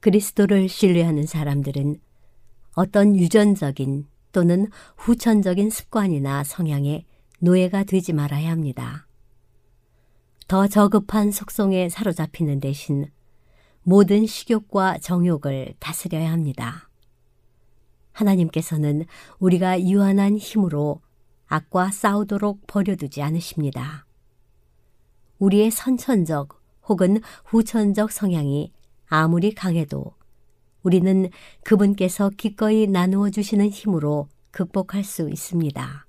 그리스도를 0.00 0.68
신뢰하는 0.68 1.24
사람들은 1.24 1.98
어떤 2.74 3.16
유전적인 3.16 4.12
또는 4.34 4.66
후천적인 4.96 5.70
습관이나 5.70 6.42
성향에 6.42 7.06
노예가 7.38 7.84
되지 7.84 8.12
말아야 8.12 8.50
합니다. 8.50 9.06
더 10.48 10.66
저급한 10.66 11.30
속성에 11.30 11.88
사로잡히는 11.88 12.58
대신 12.58 13.06
모든 13.84 14.26
식욕과 14.26 14.98
정욕을 14.98 15.74
다스려야 15.78 16.32
합니다. 16.32 16.90
하나님께서는 18.12 19.04
우리가 19.38 19.80
유한한 19.82 20.36
힘으로 20.36 21.00
악과 21.46 21.92
싸우도록 21.92 22.66
버려두지 22.66 23.22
않으십니다. 23.22 24.04
우리의 25.38 25.70
선천적 25.70 26.60
혹은 26.88 27.20
후천적 27.44 28.10
성향이 28.10 28.72
아무리 29.06 29.54
강해도 29.54 30.14
우리는 30.84 31.30
그분께서 31.64 32.30
기꺼이 32.36 32.86
나누어 32.86 33.30
주시는 33.30 33.70
힘으로 33.70 34.28
극복할 34.50 35.02
수 35.02 35.28
있습니다. 35.28 36.06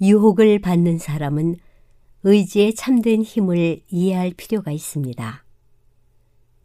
유혹을 0.00 0.58
받는 0.58 0.98
사람은 0.98 1.56
의지의 2.24 2.74
참된 2.74 3.22
힘을 3.22 3.82
이해할 3.88 4.32
필요가 4.36 4.72
있습니다. 4.72 5.44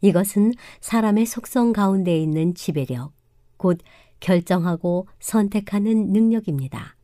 이것은 0.00 0.54
사람의 0.80 1.26
속성 1.26 1.72
가운데 1.72 2.18
있는 2.18 2.54
지배력, 2.54 3.12
곧 3.56 3.78
결정하고 4.20 5.06
선택하는 5.20 6.12
능력입니다. 6.12 6.96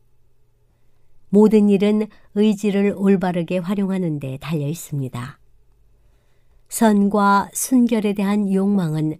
모든 1.29 1.69
일은 1.69 2.07
의지를 2.33 2.93
올바르게 2.95 3.59
활용하는 3.59 4.19
데 4.19 4.37
달려 4.41 4.67
있습니다. 4.67 5.39
선과 6.69 7.49
순결에 7.53 8.13
대한 8.13 8.51
욕망은 8.51 9.19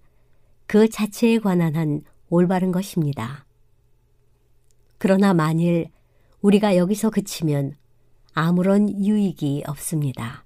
그 0.67 0.89
자체에 0.89 1.39
관한 1.39 1.75
한 1.75 2.01
올바른 2.30 2.71
것입니다. 2.71 3.45
그러나 4.97 5.34
만일 5.34 5.89
우리가 6.41 6.78
여기서 6.78 7.10
그치면 7.10 7.75
아무런 8.34 8.89
유익이 8.89 9.63
없습니다. 9.67 10.45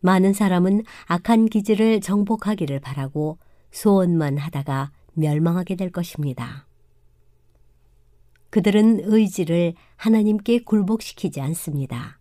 많은 0.00 0.32
사람은 0.32 0.82
악한 1.06 1.46
기질을 1.46 2.00
정복하기를 2.00 2.80
바라고 2.80 3.38
소원만 3.70 4.36
하다가 4.38 4.90
멸망하게 5.14 5.76
될 5.76 5.90
것입니다. 5.90 6.66
그들은 8.50 9.00
의지를 9.04 9.74
하나님께 9.96 10.64
굴복시키지 10.64 11.40
않습니다. 11.40 12.18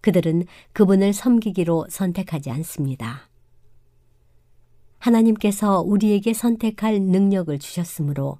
그들은 0.00 0.44
그분을 0.72 1.12
섬기기로 1.12 1.86
선택하지 1.90 2.50
않습니다. 2.50 3.27
하나님께서 4.98 5.80
우리에게 5.80 6.32
선택할 6.32 7.00
능력을 7.00 7.56
주셨으므로 7.58 8.38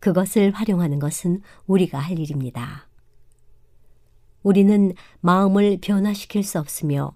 그것을 0.00 0.52
활용하는 0.52 0.98
것은 0.98 1.42
우리가 1.66 1.98
할 1.98 2.18
일입니다. 2.18 2.88
우리는 4.42 4.94
마음을 5.20 5.78
변화시킬 5.82 6.42
수 6.42 6.58
없으며 6.58 7.14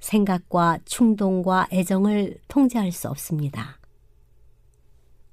생각과 0.00 0.78
충동과 0.84 1.68
애정을 1.72 2.38
통제할 2.48 2.92
수 2.92 3.08
없습니다. 3.08 3.78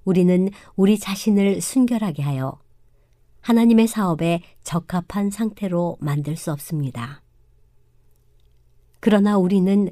우리는 0.04 0.50
우리 0.76 1.00
자신을 1.00 1.62
순결하게 1.62 2.22
하여 2.22 2.60
하나님의 3.42 3.88
사업에 3.88 4.42
적합한 4.64 5.30
상태로 5.30 5.98
만들 6.00 6.36
수 6.36 6.52
없습니다. 6.52 7.22
그러나 9.00 9.38
우리는 9.38 9.92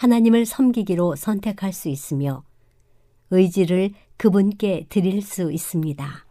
하나님을 0.00 0.46
섬기기로 0.46 1.14
선택할 1.14 1.74
수 1.74 1.90
있으며 1.90 2.42
의지를 3.30 3.90
그분께 4.16 4.86
드릴 4.88 5.20
수 5.20 5.52
있습니다. 5.52 6.26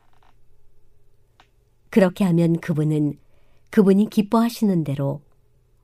그렇게 1.91 2.23
하면 2.23 2.59
그분은 2.61 3.19
그분이 3.69 4.09
기뻐하시는 4.09 4.83
대로 4.83 5.21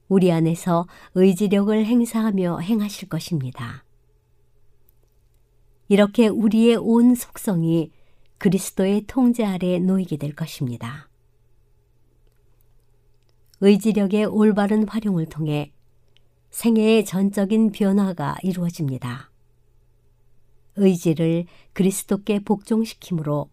우리 0.08 0.32
안에서 0.32 0.88
의지력을 1.14 1.86
행사하며 1.86 2.58
행하실 2.58 3.08
것입니다. 3.08 3.86
이렇게 5.88 6.28
우리의 6.28 6.78
온 6.78 7.14
속성이 7.14 7.92
그리스도의 8.40 9.04
통제 9.06 9.46
아래 9.46 9.78
놓이게 9.78 10.18
될 10.18 10.34
것입니다. 10.34 11.08
의지력의 13.62 14.26
올바른 14.26 14.88
활용을 14.88 15.28
통해 15.28 15.75
생애의 16.56 17.04
전적인 17.04 17.74
변화가 17.74 18.38
이루어집니다. 18.42 19.30
의지를 20.78 21.48
그리스도께 21.74 22.40
복종시키므로 22.40 23.50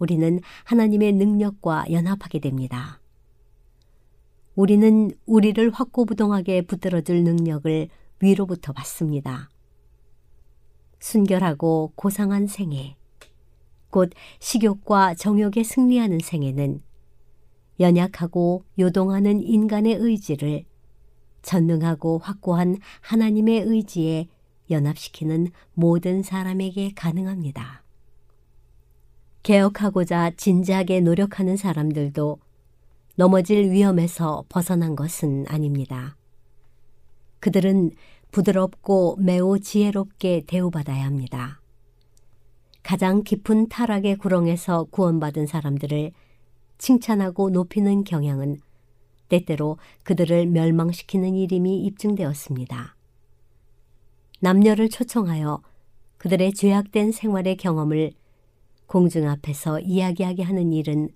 우리는 0.00 0.40
하나님의 0.64 1.12
능력과 1.12 1.84
연합하게 1.92 2.40
됩니다. 2.40 3.00
우리는 4.56 5.12
우리를 5.24 5.70
확고부동하게 5.70 6.62
붙들어줄 6.62 7.22
능력을 7.22 7.88
위로부터 8.18 8.72
받습니다. 8.72 9.48
순결하고 10.98 11.92
고상한 11.94 12.48
생애, 12.48 12.96
곧 13.90 14.10
식욕과 14.40 15.14
정욕에 15.14 15.62
승리하는 15.62 16.18
생애는 16.18 16.82
연약하고 17.78 18.64
요동하는 18.80 19.40
인간의 19.44 19.94
의지를 19.94 20.64
전능하고 21.46 22.18
확고한 22.18 22.76
하나님의 23.00 23.60
의지에 23.62 24.28
연합시키는 24.68 25.48
모든 25.74 26.22
사람에게 26.22 26.92
가능합니다. 26.94 27.84
개혁하고자 29.44 30.32
진지하게 30.36 31.00
노력하는 31.00 31.56
사람들도 31.56 32.38
넘어질 33.14 33.70
위험에서 33.70 34.44
벗어난 34.48 34.96
것은 34.96 35.46
아닙니다. 35.46 36.16
그들은 37.38 37.92
부드럽고 38.32 39.16
매우 39.20 39.60
지혜롭게 39.60 40.42
대우받아야 40.48 41.04
합니다. 41.04 41.60
가장 42.82 43.22
깊은 43.22 43.68
타락의 43.68 44.16
구렁에서 44.16 44.84
구원받은 44.90 45.46
사람들을 45.46 46.10
칭찬하고 46.78 47.50
높이는 47.50 48.02
경향은 48.02 48.58
때때로 49.28 49.78
그들을 50.02 50.46
멸망시키는 50.46 51.34
일임이 51.34 51.84
입증되었습니다. 51.84 52.96
남녀를 54.40 54.88
초청하여 54.88 55.62
그들의 56.18 56.54
죄악된 56.54 57.12
생활의 57.12 57.56
경험을 57.56 58.12
공중 58.86 59.28
앞에서 59.28 59.80
이야기하게 59.80 60.42
하는 60.42 60.72
일은 60.72 61.10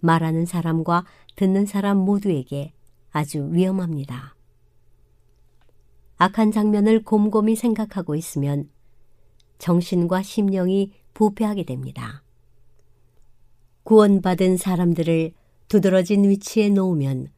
말하는 0.00 0.46
사람과 0.46 1.04
듣는 1.36 1.66
사람 1.66 1.98
모두에게 1.98 2.72
아주 3.10 3.48
위험합니다. 3.52 4.36
악한 6.16 6.52
장면을 6.52 7.02
곰곰이 7.02 7.56
생각하고 7.56 8.14
있으면 8.14 8.70
정신과 9.58 10.22
심령이 10.22 10.92
부패하게 11.14 11.64
됩니다. 11.64 12.22
구원받은 13.84 14.56
사람들을 14.56 15.32
두드러진 15.68 16.28
위치에 16.28 16.68
놓으면 16.68 17.28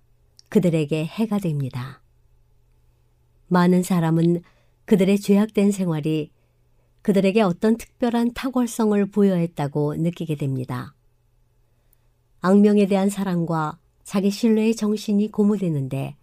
그들에게 0.48 1.04
해가 1.04 1.38
됩니다. 1.38 2.02
많은 3.48 3.82
사람은 3.82 4.42
그들의 4.84 5.18
죄악된 5.18 5.72
생활이 5.72 6.30
그들에게 7.02 7.40
어떤 7.42 7.76
특별한 7.76 8.32
탁월성을 8.34 9.06
부여했다고 9.06 9.96
느끼게 9.96 10.36
됩니다. 10.36 10.94
악명에 12.40 12.86
대한 12.86 13.10
사랑과 13.10 13.78
자기 14.02 14.30
신뢰의 14.30 14.74
정신이 14.76 15.30
고무되는데 15.30 16.16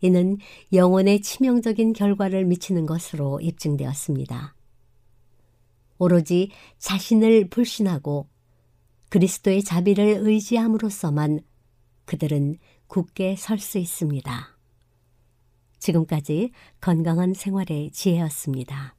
이는 0.00 0.36
영혼의 0.72 1.22
치명적인 1.22 1.94
결과를 1.94 2.44
미치는 2.44 2.84
것으로 2.84 3.40
입증되었습니다. 3.40 4.54
오로지 5.98 6.50
자신을 6.78 7.48
불신하고 7.48 8.28
그리스도의 9.14 9.62
자비를 9.62 10.22
의지함으로써만 10.22 11.38
그들은 12.04 12.56
굳게 12.88 13.36
설 13.38 13.60
수 13.60 13.78
있습니다. 13.78 14.58
지금까지 15.78 16.50
건강한 16.80 17.32
생활의 17.32 17.92
지혜였습니다. 17.92 18.96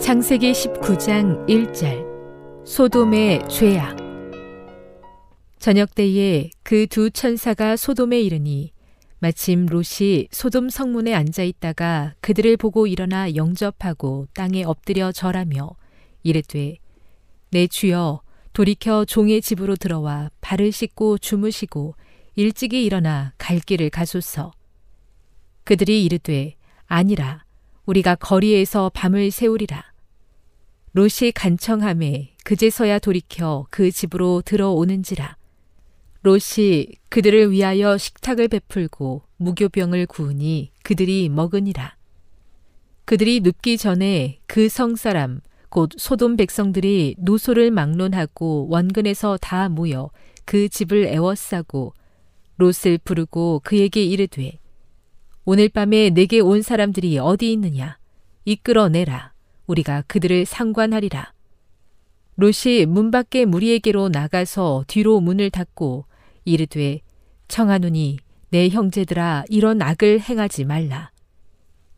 창세기 0.00 0.52
19장 0.52 1.48
1절 1.48 2.64
소돔의 2.64 3.48
죄악 3.48 3.96
저녁 5.58 5.96
때에 5.96 6.50
그 6.62 6.86
두 6.86 7.10
천사가 7.10 7.74
소돔에 7.74 8.20
이르니 8.20 8.70
마침 9.20 9.66
롯이 9.66 10.28
소돔 10.30 10.68
성문에 10.68 11.14
앉아 11.14 11.42
있다가 11.42 12.14
그들을 12.20 12.56
보고 12.56 12.86
일어나 12.86 13.34
영접하고 13.34 14.28
땅에 14.34 14.62
엎드려 14.62 15.12
절하며 15.12 15.70
이르되 16.22 16.76
내 17.50 17.66
주여 17.66 18.22
돌이켜 18.52 19.04
종의 19.04 19.42
집으로 19.42 19.76
들어와 19.76 20.30
발을 20.40 20.70
씻고 20.72 21.18
주무시고 21.18 21.94
일찍이 22.36 22.84
일어나 22.84 23.32
갈 23.38 23.58
길을 23.58 23.90
가소서 23.90 24.52
그들이 25.64 26.04
이르되 26.04 26.54
아니라 26.86 27.44
우리가 27.86 28.14
거리에서 28.14 28.90
밤을 28.94 29.30
새우리라 29.30 29.88
롯이 30.92 31.32
간청함에 31.34 32.34
그제서야 32.44 32.98
돌이켜 32.98 33.66
그 33.70 33.90
집으로 33.92 34.42
들어오는지라. 34.44 35.37
롯이 36.22 36.86
그들을 37.08 37.52
위하여 37.52 37.96
식탁을 37.96 38.48
베풀고 38.48 39.22
무교병을 39.36 40.06
구우니 40.06 40.72
그들이 40.82 41.28
먹으니라. 41.28 41.96
그들이 43.04 43.40
눕기 43.40 43.78
전에 43.78 44.38
그 44.46 44.68
성 44.68 44.96
사람 44.96 45.40
곧 45.70 45.90
소돔 45.96 46.36
백성들이 46.36 47.16
노소를 47.18 47.70
막론하고 47.70 48.68
원근에서 48.70 49.38
다 49.40 49.68
모여 49.68 50.10
그 50.44 50.68
집을 50.68 51.06
애워싸고 51.06 51.94
롯을 52.56 52.98
부르고 53.04 53.60
그에게 53.64 54.02
이르되 54.02 54.58
오늘 55.44 55.68
밤에 55.68 56.10
내게 56.10 56.40
온 56.40 56.62
사람들이 56.62 57.18
어디 57.18 57.52
있느냐 57.52 57.98
이끌어내라. 58.44 59.32
우리가 59.66 60.02
그들을 60.06 60.46
상관하리라. 60.46 61.32
롯이 62.40 62.86
문 62.86 63.10
밖에 63.10 63.44
무리에게로 63.44 64.10
나가서 64.10 64.84
뒤로 64.86 65.18
문을 65.18 65.50
닫고 65.50 66.04
이르되 66.44 67.00
청하노니 67.48 68.18
내 68.50 68.68
형제들아 68.68 69.42
이런 69.48 69.82
악을 69.82 70.20
행하지 70.20 70.64
말라. 70.64 71.10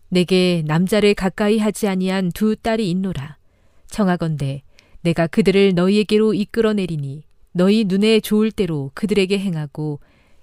내게 0.09 0.63
남자를 0.67 1.13
가까이 1.13 1.59
하지 1.59 1.89
아니한 1.89 2.31
두 2.33 2.57
딸이 2.57 2.89
있노라. 2.89 3.37
청하건대 3.89 4.63
내가 5.03 5.27
그들을 5.27 5.75
너희에게로 5.75 6.33
이끌어내리니 6.33 7.23
너희 7.53 7.85
눈에 7.85 8.21
좋을 8.21 8.51
대로 8.51 8.93
그들에게 8.95 9.39
행하고 9.39 10.01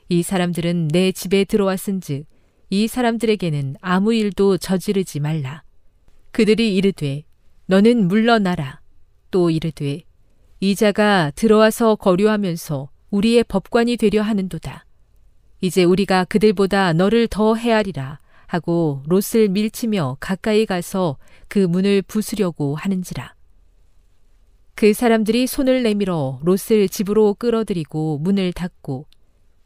이 0.09 0.21
사람들은 0.21 0.89
내 0.89 1.11
집에 1.11 1.43
들어왔은즉 1.43 2.27
이 2.69 2.87
사람들에게는 2.87 3.77
아무 3.81 4.13
일도 4.13 4.59
저지르지 4.59 5.21
말라. 5.21 5.63
그들이 6.29 6.75
이르되 6.75 7.23
너는 7.65 8.07
물러나라. 8.07 8.76
또 9.31 9.49
이르되 9.49 10.01
이자가 10.59 11.31
들어와서 11.35 11.95
거류하면서 11.95 12.89
우리의 13.11 13.43
법관이 13.43 13.97
되려 13.97 14.21
하는도다. 14.21 14.85
이제 15.61 15.83
우리가 15.83 16.25
그들보다 16.25 16.93
너를 16.93 17.27
더 17.27 17.55
헤아리라 17.55 18.19
하고 18.47 19.03
롯을 19.07 19.49
밀치며 19.49 20.17
가까이 20.19 20.65
가서 20.65 21.17
그 21.47 21.59
문을 21.59 22.01
부수려고 22.01 22.75
하는지라. 22.75 23.33
그 24.75 24.93
사람들이 24.93 25.47
손을 25.47 25.83
내밀어 25.83 26.39
롯을 26.43 26.87
집으로 26.89 27.33
끌어들이고 27.33 28.19
문을 28.19 28.53
닫고 28.53 29.07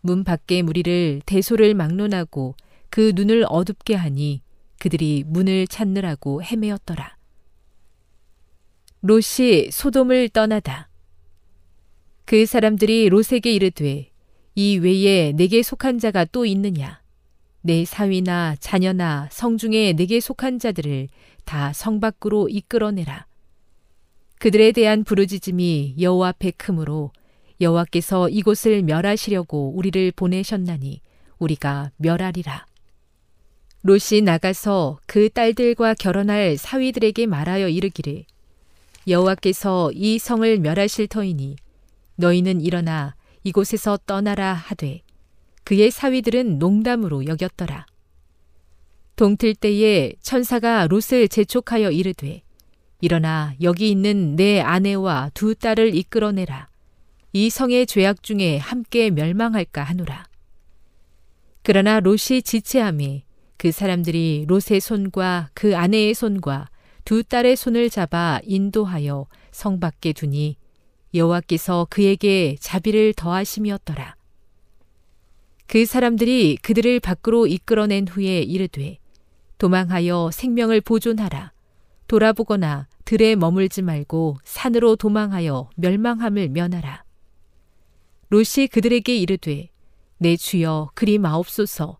문 0.01 0.23
밖의 0.23 0.63
무리를 0.63 1.21
대소를 1.25 1.73
막론하고 1.73 2.55
그 2.89 3.11
눈을 3.15 3.45
어둡게 3.47 3.95
하니 3.95 4.41
그들이 4.79 5.23
문을 5.27 5.67
찾느라고 5.67 6.43
헤매었더라. 6.43 7.20
롯이 9.01 9.71
소돔을 9.71 10.29
떠나다. 10.29 10.87
그 12.25 12.45
사람들이 12.45 13.09
롯에게 13.09 13.51
이르되 13.51 14.11
이 14.53 14.77
외에 14.77 15.31
내게 15.31 15.63
속한 15.63 15.97
자가 15.97 16.25
또 16.25 16.45
있느냐? 16.45 17.01
내 17.61 17.83
사위나 17.83 18.57
자녀나 18.59 19.27
성중에 19.31 19.93
내게 19.93 20.19
속한 20.19 20.59
자들을 20.59 21.07
다 21.45 21.73
성 21.73 21.99
밖으로 21.99 22.47
이끌어내라. 22.49 23.25
그들에 24.39 24.71
대한 24.71 25.03
부르짖음이 25.03 25.95
여호와 25.99 26.29
앞에 26.29 26.51
크므로 26.51 27.11
여호와께서 27.59 28.29
이곳을 28.29 28.83
멸하시려고 28.83 29.73
우리를 29.75 30.11
보내셨나니 30.15 31.01
우리가 31.39 31.91
멸하리라. 31.97 32.65
롯이 33.83 34.21
나가서 34.23 34.99
그 35.07 35.29
딸들과 35.29 35.95
결혼할 35.95 36.57
사위들에게 36.57 37.25
말하여 37.25 37.67
이르기를 37.67 38.25
여호와께서 39.07 39.91
이 39.93 40.19
성을 40.19 40.59
멸하실 40.59 41.07
터이니 41.07 41.55
너희는 42.15 42.61
일어나 42.61 43.15
이곳에서 43.43 43.97
떠나라 44.05 44.53
하되 44.53 45.01
그의 45.63 45.91
사위들은 45.91 46.59
농담으로 46.59 47.25
여겼더라. 47.27 47.85
동틀 49.15 49.55
때에 49.55 50.13
천사가 50.21 50.87
롯을 50.87 51.27
재촉하여 51.27 51.91
이르되 51.91 52.41
일어나 53.01 53.53
여기 53.61 53.91
있는 53.91 54.35
내 54.35 54.59
아내와 54.61 55.31
두 55.33 55.55
딸을 55.55 55.95
이끌어내라. 55.95 56.69
이 57.33 57.49
성의 57.49 57.85
죄악 57.85 58.23
중에 58.23 58.57
함께 58.57 59.09
멸망할까 59.09 59.83
하노라. 59.83 60.25
그러나 61.63 61.99
롯이 61.99 62.41
지체함에 62.43 63.23
그 63.57 63.71
사람들이 63.71 64.45
롯의 64.47 64.81
손과 64.81 65.51
그 65.53 65.77
아내의 65.77 66.15
손과 66.15 66.70
두 67.03 67.23
딸의 67.23 67.55
손을 67.55 67.89
잡아 67.89 68.39
인도하여 68.43 69.27
성 69.51 69.79
밖에 69.79 70.13
두니 70.13 70.57
여호와께서 71.13 71.87
그에게 71.89 72.55
자비를 72.59 73.13
더하심이었더라. 73.13 74.15
그 75.67 75.85
사람들이 75.85 76.57
그들을 76.61 76.99
밖으로 76.99 77.47
이끌어낸 77.47 78.07
후에 78.07 78.41
이르되 78.41 78.97
도망하여 79.57 80.29
생명을 80.33 80.81
보존하라. 80.81 81.51
돌아보거나 82.07 82.87
들에 83.05 83.35
머물지 83.35 83.81
말고 83.81 84.37
산으로 84.43 84.95
도망하여 84.95 85.69
멸망함을 85.75 86.49
면하라. 86.49 87.03
롯이 88.29 88.67
그들에게 88.71 89.15
이르되 89.15 89.69
내 90.17 90.37
주여 90.37 90.91
그리 90.93 91.17
마옵소서 91.17 91.97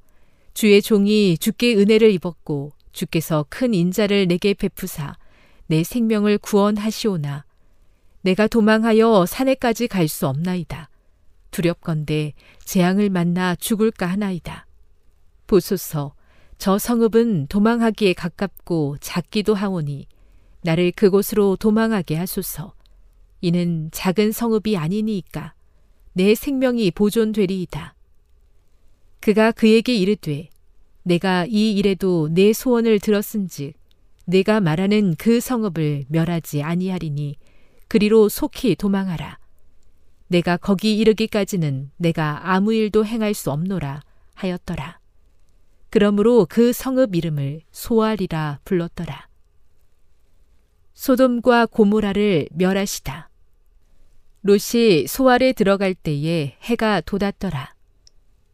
주의 0.54 0.82
종이 0.82 1.38
주께 1.38 1.76
은혜를 1.76 2.12
입었고 2.12 2.72
주께서 2.92 3.46
큰 3.50 3.74
인자를 3.74 4.28
내게 4.28 4.54
베푸사 4.54 5.16
내 5.68 5.84
생명을 5.84 6.38
구원하시오나 6.38 7.46
내가 8.22 8.48
도망하여 8.48 9.26
산에까지 9.26 9.88
갈 9.88 10.08
수 10.08 10.28
없나이다. 10.28 10.90
두렵건대 11.52 12.34
재앙을 12.64 13.10
만나 13.10 13.56
죽을까 13.56 14.06
하나이다. 14.08 14.68
보소서 15.48 16.14
저 16.58 16.78
성읍은 16.78 17.48
도망하기에 17.48 18.14
가깝고 18.14 18.98
작기도 19.02 19.56
하오니 19.56 20.08
나를 20.62 20.92
그곳으로 20.92 21.56
도망하게 21.56 22.16
하소서. 22.16 22.74
이는 23.42 23.90
작은 23.92 24.32
성읍이 24.32 24.78
아니니이까 24.78 25.56
내 26.14 26.36
생명이 26.36 26.92
보존되리이다. 26.92 27.96
그가 29.20 29.52
그에게 29.52 29.96
이르되 29.96 30.50
내가 31.04 31.46
이 31.48 31.74
일에도 31.74 32.30
내 32.32 32.54
소원을 32.54 33.00
들었은즉 33.00 33.74
내가 34.26 34.60
말하는 34.62 35.16
그 35.18 35.40
성읍을 35.40 36.06
멸하지 36.08 36.64
아니하리니 36.64 37.38
그리로 37.88 38.30
속히 38.30 38.76
도망하라. 38.76 39.40
내가 40.28 40.56
거기 40.58 40.98
이르기까지는 40.98 41.92
내가 41.98 42.54
아무 42.54 42.74
일도 42.74 43.06
행할 43.06 43.34
수 43.34 43.52
없노라 43.52 44.02
하였더라. 44.36 45.00
그러므로 45.90 46.48
그 46.50 46.72
성읍 46.72 47.16
이름을 47.16 47.62
소알이라 47.72 48.60
불렀더라. 48.64 49.28
소돔과 50.94 51.66
고모라를 51.66 52.48
멸하시다. 52.52 53.30
롯이 54.44 55.08
소알에 55.08 55.52
들어갈 55.52 55.94
때에 55.94 56.56
해가 56.62 57.02
돋았더라. 57.02 57.74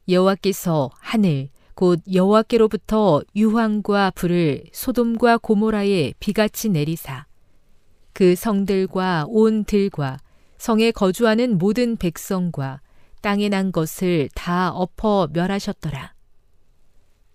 여호와께서 0.09 0.89
하늘 0.95 1.49
곧 1.77 2.01
여호와께로부터 2.11 3.21
유황과 3.35 4.09
불을 4.15 4.63
소돔과 4.71 5.37
고모라에 5.37 6.15
비같이 6.19 6.69
내리사 6.69 7.27
그 8.13 8.35
성들과 8.35 9.25
온 9.27 9.63
들과 9.63 10.17
성에 10.57 10.89
거주하는 10.89 11.59
모든 11.59 11.95
백성과 11.95 12.81
땅에 13.21 13.47
난 13.47 13.71
것을 13.71 14.27
다 14.33 14.71
엎어 14.71 15.29
멸하셨더라. 15.31 16.15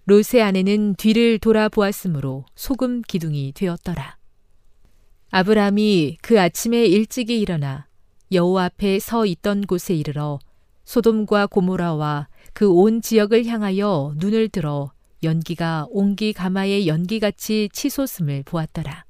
롯의 0.07 0.43
아내는 0.43 0.97
뒤를 0.97 1.39
돌아보았으므로 1.39 2.45
소금 2.57 3.03
기둥이 3.03 3.53
되었더라. 3.55 4.17
아브라함이 5.31 6.19
그 6.21 6.41
아침에 6.41 6.85
일찍이 6.85 7.41
일어나 7.41 7.87
여호와 8.33 8.65
앞에 8.65 8.99
서 8.99 9.25
있던 9.25 9.67
곳에 9.67 9.95
이르러 9.95 10.41
소돔과 10.85 11.47
고모라와 11.47 12.27
그 12.53 12.71
온 12.71 13.01
지역을 13.01 13.47
향하여 13.47 14.15
눈을 14.17 14.49
들어 14.49 14.93
연기가 15.23 15.87
옹기 15.91 16.33
가마의 16.33 16.87
연기같이 16.87 17.69
치솟음을 17.73 18.43
보았더라. 18.45 19.05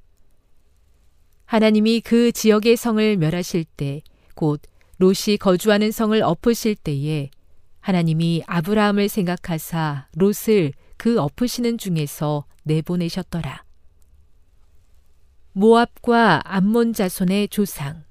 하나님이 1.45 2.01
그 2.01 2.31
지역의 2.31 2.77
성을 2.77 3.17
멸하실 3.17 3.65
때, 3.65 4.01
곧 4.35 4.61
롯이 4.97 5.37
거주하는 5.39 5.91
성을 5.91 6.21
엎으실 6.21 6.75
때에 6.75 7.29
하나님이 7.81 8.43
아브라함을 8.47 9.09
생각하사 9.09 10.07
롯을 10.15 10.73
그 10.97 11.19
엎으시는 11.19 11.77
중에서 11.77 12.45
내보내셨더라. 12.63 13.63
모압과 15.51 16.41
암몬 16.45 16.93
자손의 16.93 17.49
조상 17.49 18.03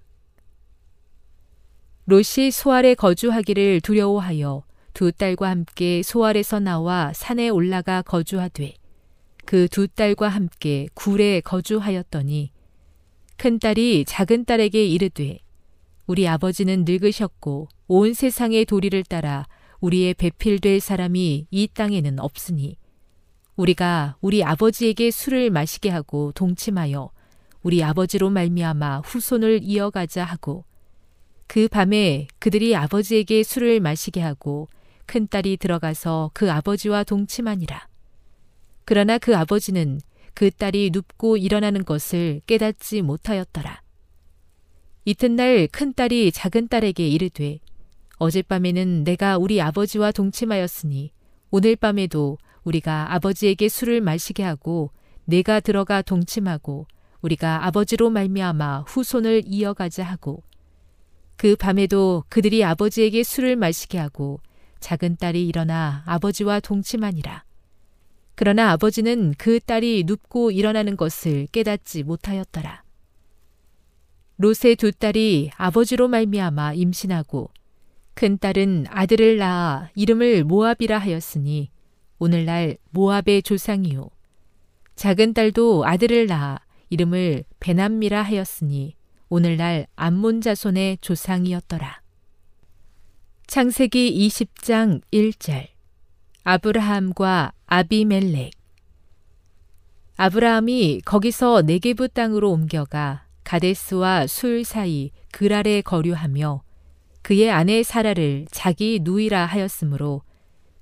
롯이 2.07 2.51
소알에 2.53 2.95
거주하기를 2.95 3.81
두려워하여 3.81 4.65
두 4.95 5.13
딸과 5.13 5.49
함께 5.49 6.03
소알에서 6.03 6.61
나와 6.61 7.13
산에 7.15 7.49
올라가 7.49 8.03
거주하되 8.03 8.75
그 9.45 9.69
두 9.69 9.89
딸과 9.89 10.29
함께 10.29 10.89
굴에 10.95 11.41
거주하였더니 11.41 12.53
큰 13.37 13.59
딸이 13.59 14.05
작은 14.07 14.45
딸에게 14.45 14.87
이르되 14.87 15.39
우리 16.07 16.29
아버지는 16.29 16.85
늙으셨고 16.87 17.69
온 17.89 18.15
세상의 18.15 18.67
도리를 18.67 19.03
따라 19.05 19.47
우리의 19.81 20.15
배필될 20.15 20.81
사람이 20.81 21.47
이 21.51 21.69
땅에는 21.75 22.21
없으니 22.21 22.77
우리가 23.57 24.17
우리 24.21 24.45
아버지에게 24.45 25.11
술을 25.11 25.51
마시게 25.51 25.91
하고 25.91 26.33
동침하여 26.33 27.11
우리 27.63 27.83
아버지로 27.83 28.31
말미암아 28.31 29.01
후손을 29.01 29.61
이어가자 29.63 30.25
하고 30.25 30.65
그 31.47 31.69
밤에 31.69 32.29
그들이 32.39 32.75
아버지에게 32.77 33.43
술을 33.43 33.81
마시게 33.81 34.21
하고 34.21 34.69
큰 35.07 35.27
딸이 35.27 35.57
들어가서 35.57 36.31
그 36.35 36.51
아버지와 36.51 37.05
동침하니라. 37.05 37.89
그러나 38.85 39.19
그 39.19 39.37
아버지는 39.37 40.01
그 40.35 40.51
딸이 40.51 40.91
눕고 40.93 41.37
일어나는 41.37 41.85
것을 41.85 42.41
깨닫지 42.47 43.03
못하였더라. 43.03 43.83
이튿날 45.05 45.69
큰 45.71 45.93
딸이 45.93 46.33
작은 46.33 46.69
딸에게 46.69 47.07
이르되 47.09 47.59
어젯밤에는 48.19 49.05
내가 49.05 49.37
우리 49.37 49.61
아버지와 49.61 50.13
동침하였으니 50.13 51.11
오늘 51.51 51.77
밤에도 51.77 52.39
우리가 52.65 53.13
아버지에게 53.15 53.69
술을 53.69 54.01
마시게 54.01 54.43
하고 54.43 54.91
내가 55.25 55.61
들어가 55.61 56.03
동침하고 56.03 56.87
우리가 57.21 57.67
아버지로 57.67 58.11
말미암아 58.11 58.85
후손을 58.87 59.43
이어가자 59.47 60.05
하고 60.05 60.43
그 61.37 61.57
밤에도 61.57 62.25
그들이 62.29 62.63
아버지에게 62.65 63.23
술을 63.23 63.57
마시게 63.57 63.99
하고 63.99 64.41
작은 64.83 65.17
딸이 65.17 65.47
일어나 65.47 66.03
아버지와 66.05 66.61
동침하니라. 66.61 67.45
그러나 68.35 68.73
아버지는 68.73 69.33
그 69.39 69.61
딸이 69.61 70.05
눕고 70.07 70.51
일어나는 70.51 70.97
것을 70.97 71.47
깨닫지 71.53 72.03
못하였더라. 72.03 72.83
롯의 74.37 74.77
두 74.77 74.91
딸이 74.93 75.53
아버지로 75.57 76.09
말미암아 76.09 76.75
임신하고 76.75 77.51
큰 78.15 78.39
딸은 78.39 78.87
아들을 78.89 79.39
낳아 79.39 79.89
이름을 79.95 80.45
모압이라 80.45 80.99
하였으니 80.99 81.71
오늘날 82.19 82.77
모압의 82.91 83.43
조상이요 83.43 84.11
작은 84.97 85.33
딸도 85.35 85.87
아들을 85.87 86.27
낳아 86.27 86.59
이름을 86.91 87.45
베남미라 87.61 88.21
하였으니 88.23 88.97
오늘날 89.29 89.87
암몬 89.97 90.41
자손의 90.43 90.99
조상이었더라. 91.01 92.02
창세기 93.47 94.29
20장 94.29 95.03
1절. 95.13 95.67
아브라함과 96.43 97.53
아비멜렉. 97.67 98.51
아브라함이 100.17 101.03
거기서 101.05 101.63
네게부 101.63 102.09
땅으로 102.09 102.51
옮겨가 102.51 103.27
가데스와 103.45 104.27
술 104.27 104.65
사이 104.65 105.11
그랄에 105.33 105.83
거류하며 105.83 106.63
그의 107.21 107.51
아내 107.51 107.83
사라를 107.83 108.47
자기 108.51 109.01
누이라 109.03 109.45
하였으므로 109.45 110.23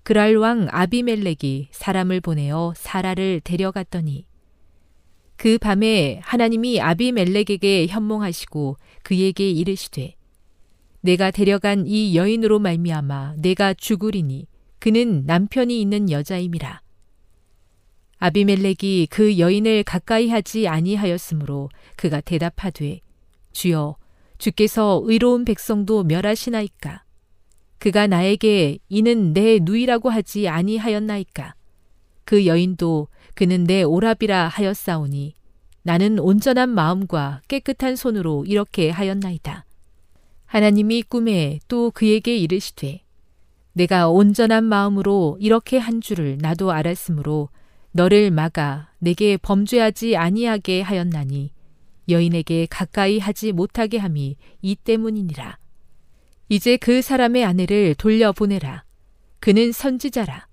그랄 0.05 0.37
왕 0.37 0.69
아비멜렉이 0.71 1.71
사람을 1.73 2.21
보내어 2.21 2.75
사라를 2.77 3.41
데려갔더니 3.43 4.27
그 5.37 5.59
밤에 5.59 6.21
하나님이 6.23 6.81
아비멜렉에게 6.81 7.89
현몽하시고 7.89 8.77
그에게 9.03 9.51
이르시되 9.51 10.20
내가 11.03 11.31
데려간 11.31 11.87
이 11.87 12.17
여인으로 12.17 12.59
말미암아 12.59 13.37
내가 13.39 13.75
죽으리니 13.75 14.47
그는 14.79 15.25
남편이 15.27 15.81
있는 15.81 16.11
여자임이라. 16.11 16.81
아비멜렉이 18.19 19.09
그 19.09 19.39
여인을 19.39 19.83
가까이 19.83 20.29
하지 20.29 20.69
아니하였으므로 20.69 21.71
그가 21.97 22.21
대답하되 22.21 23.01
주여 23.53 23.97
주께서 24.37 25.01
의로운 25.05 25.45
백성도 25.45 26.05
멸하시나이까 26.05 27.03
그가 27.79 28.07
나에게 28.07 28.79
이는 28.91 29.33
내 29.33 29.59
누이라고 29.63 30.11
하지 30.11 30.49
아니하였나이까 30.49 31.55
그 32.25 32.47
여인도 32.47 33.09
그는 33.35 33.65
내 33.65 33.83
오랍이라 33.83 34.49
하였사오니 34.49 35.35
나는 35.83 36.19
온전한 36.19 36.69
마음과 36.69 37.41
깨끗한 37.49 37.97
손으로 37.97 38.45
이렇게 38.45 38.91
하였나이다. 38.91 39.65
하나님이 40.51 41.05
꿈에 41.05 41.61
또 41.69 41.93
그에게 41.93 42.37
이르시되 42.37 43.05
내가 43.73 44.09
온전한 44.09 44.65
마음으로 44.65 45.37
이렇게 45.39 45.79
한 45.79 46.01
줄을 46.01 46.39
나도 46.41 46.73
알았으므로 46.73 47.51
너를 47.93 48.33
막아 48.33 48.91
내게 48.99 49.37
범죄하지 49.37 50.17
아니하게 50.17 50.81
하였나니 50.81 51.53
여인에게 52.09 52.67
가까이 52.69 53.21
하지 53.21 53.53
못하게 53.53 53.99
함이 53.99 54.39
이 54.61 54.75
때문이니라. 54.75 55.57
이제 56.49 56.77
그 56.77 57.01
사람의 57.01 57.45
아내를 57.45 57.95
돌려보내라. 57.95 58.83
그는 59.39 59.71
선지자라. 59.71 60.49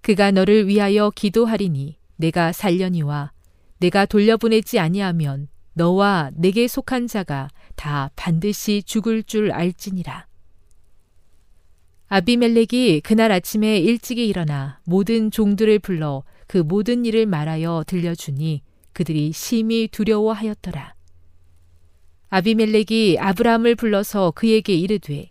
그가 0.00 0.30
너를 0.30 0.68
위하여 0.68 1.10
기도하리니 1.10 1.98
내가 2.16 2.52
살려니와 2.52 3.32
내가 3.76 4.06
돌려보내지 4.06 4.78
아니하면 4.78 5.48
너와 5.74 6.30
내게 6.34 6.66
속한 6.66 7.08
자가 7.08 7.50
다 7.76 8.10
반드시 8.16 8.82
죽을 8.84 9.22
줄 9.22 9.52
알지니라. 9.52 10.26
아비멜렉이 12.08 13.00
그날 13.02 13.32
아침에 13.32 13.78
일찍이 13.78 14.26
일어나 14.26 14.80
모든 14.84 15.30
종들을 15.30 15.78
불러 15.78 16.22
그 16.46 16.58
모든 16.58 17.04
일을 17.04 17.26
말하여 17.26 17.84
들려주니 17.86 18.62
그들이 18.92 19.32
심히 19.32 19.88
두려워하였더라. 19.88 20.94
아비멜렉이 22.30 23.18
아브라함을 23.18 23.76
불러서 23.76 24.32
그에게 24.32 24.74
이르되 24.74 25.30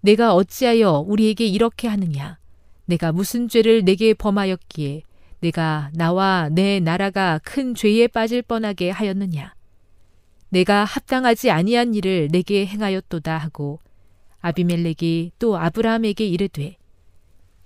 내가 0.00 0.34
어찌하여 0.34 1.04
우리에게 1.06 1.44
이렇게 1.44 1.88
하느냐 1.88 2.38
내가 2.84 3.10
무슨 3.10 3.48
죄를 3.48 3.84
내게 3.84 4.14
범하였기에 4.14 5.02
내가 5.40 5.90
나와 5.94 6.48
내 6.48 6.78
나라가 6.78 7.40
큰 7.42 7.74
죄에 7.74 8.06
빠질 8.06 8.42
뻔하게 8.42 8.90
하였느냐 8.90 9.55
내가 10.48 10.84
합당하지 10.84 11.50
아니한 11.50 11.94
일을 11.94 12.28
내게 12.30 12.66
행하였도다 12.66 13.36
하고 13.36 13.80
아비멜렉이 14.40 15.32
또 15.38 15.58
아브라함에게 15.58 16.26
이르되 16.26 16.76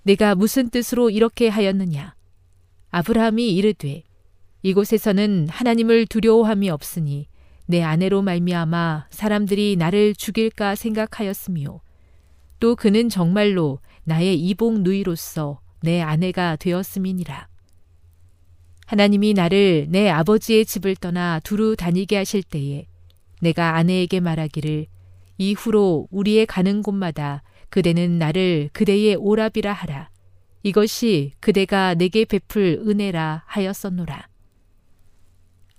내가 0.03 0.35
무슨 0.35 0.69
뜻으로 0.69 1.09
이렇게 1.09 1.47
하였느냐 1.47 2.15
아브라함이 2.89 3.53
이르되 3.55 4.03
이곳에서는 4.63 5.47
하나님을 5.49 6.05
두려워함이 6.07 6.69
없으니 6.69 7.27
내 7.65 7.81
아내로 7.83 8.21
말미암아 8.21 9.07
사람들이 9.09 9.75
나를 9.77 10.13
죽일까 10.13 10.75
생각하였으며 10.75 11.81
또 12.59 12.75
그는 12.75 13.09
정말로 13.09 13.79
나의 14.03 14.39
이복 14.39 14.81
누이로서 14.81 15.61
내 15.81 16.01
아내가 16.01 16.55
되었음이니라. 16.57 17.50
하나님이 18.91 19.33
나를 19.33 19.85
내 19.87 20.09
아버지의 20.09 20.65
집을 20.65 20.97
떠나 20.97 21.39
두루 21.45 21.77
다니게 21.77 22.17
하실 22.17 22.43
때에 22.43 22.87
내가 23.39 23.77
아내에게 23.77 24.19
말하기를 24.19 24.85
이후로 25.37 26.09
우리의 26.11 26.45
가는 26.45 26.81
곳마다 26.81 27.41
그대는 27.69 28.19
나를 28.19 28.69
그대의 28.73 29.15
오랍이라 29.15 29.71
하라. 29.71 30.09
이것이 30.63 31.31
그대가 31.39 31.93
내게 31.93 32.25
베풀 32.25 32.83
은혜라 32.85 33.43
하였었노라. 33.45 34.27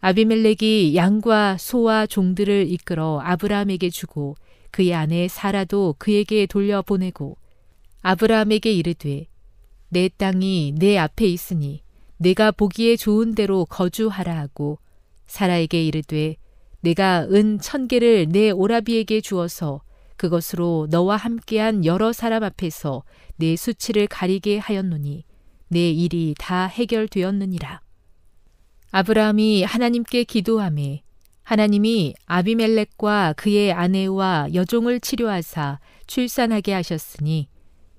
아비멜렉이 0.01 0.97
양과 0.97 1.59
소와 1.59 2.07
종들을 2.07 2.67
이끌어 2.71 3.21
아브라함에게 3.23 3.91
주고 3.91 4.37
그의 4.71 4.95
아내 4.95 5.29
사라도 5.29 5.97
그에게 5.99 6.47
돌려보내고 6.47 7.37
아브라함에게 8.01 8.73
이르되 8.73 9.27
내 9.91 10.09
땅이 10.09 10.77
내 10.79 10.97
앞에 10.97 11.27
있으니 11.27 11.82
내가 12.23 12.53
보기에 12.53 12.97
좋은 12.97 13.35
대로 13.35 13.65
거주하라 13.65 14.39
하고 14.39 14.79
사라에게 15.27 15.85
이르되 15.85 16.37
내가 16.81 17.23
은 17.25 17.59
천 17.61 17.89
개를 17.89 18.29
내 18.29 18.51
오라비에게 18.51 19.21
주어서 19.21 19.83
그것으로 20.17 20.87
너와 20.89 21.17
함께한 21.17 21.85
여러 21.85 22.13
사람 22.13 22.45
앞에서 22.45 23.03
내 23.37 23.57
수치를 23.57 24.07
가리게 24.07 24.59
하였노니 24.59 25.25
내 25.67 25.91
일이 25.91 26.35
다 26.39 26.67
해결되었느니라. 26.67 27.81
아브라함이 28.93 29.65
하나님께 29.65 30.23
기도함에 30.25 31.03
하나님이 31.43 32.15
아비멜렉과 32.27 33.35
그의 33.37 33.73
아내와 33.73 34.49
여종을 34.55 35.01
치료하사 35.01 35.81
출산하게 36.07 36.73
하셨으니 36.75 37.49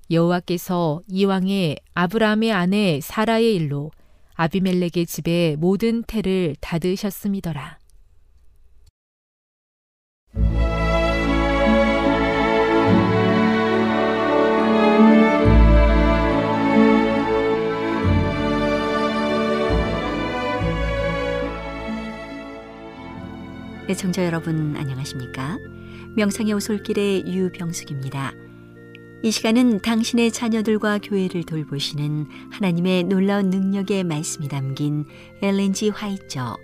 여호와께서 0.09 1.01
이왕에 1.09 1.75
아브라함의 1.93 2.53
아내 2.53 2.99
사라의 3.01 3.55
일로 3.55 3.91
아비멜렉의 4.35 5.05
집에 5.05 5.55
모든 5.59 6.03
태를 6.03 6.55
닫으셨음이더라. 6.59 7.79
애청자 23.89 24.21
네, 24.21 24.27
여러분 24.27 24.75
안녕하십니까? 24.77 25.57
명상의 26.15 26.53
오솔길의 26.53 27.27
유병숙입니다. 27.27 28.33
이 29.23 29.31
시간은 29.31 29.79
당신의 29.79 30.33
자녀들과 30.33 30.97
교회를 30.97 31.45
돌보시는 31.45 32.27
하나님의 32.51 33.05
놀라운 33.05 33.49
능력의 33.49 34.03
말씀이 34.03 34.49
담긴 34.49 35.05
엘렌지 35.41 35.87
화이처 35.87 36.57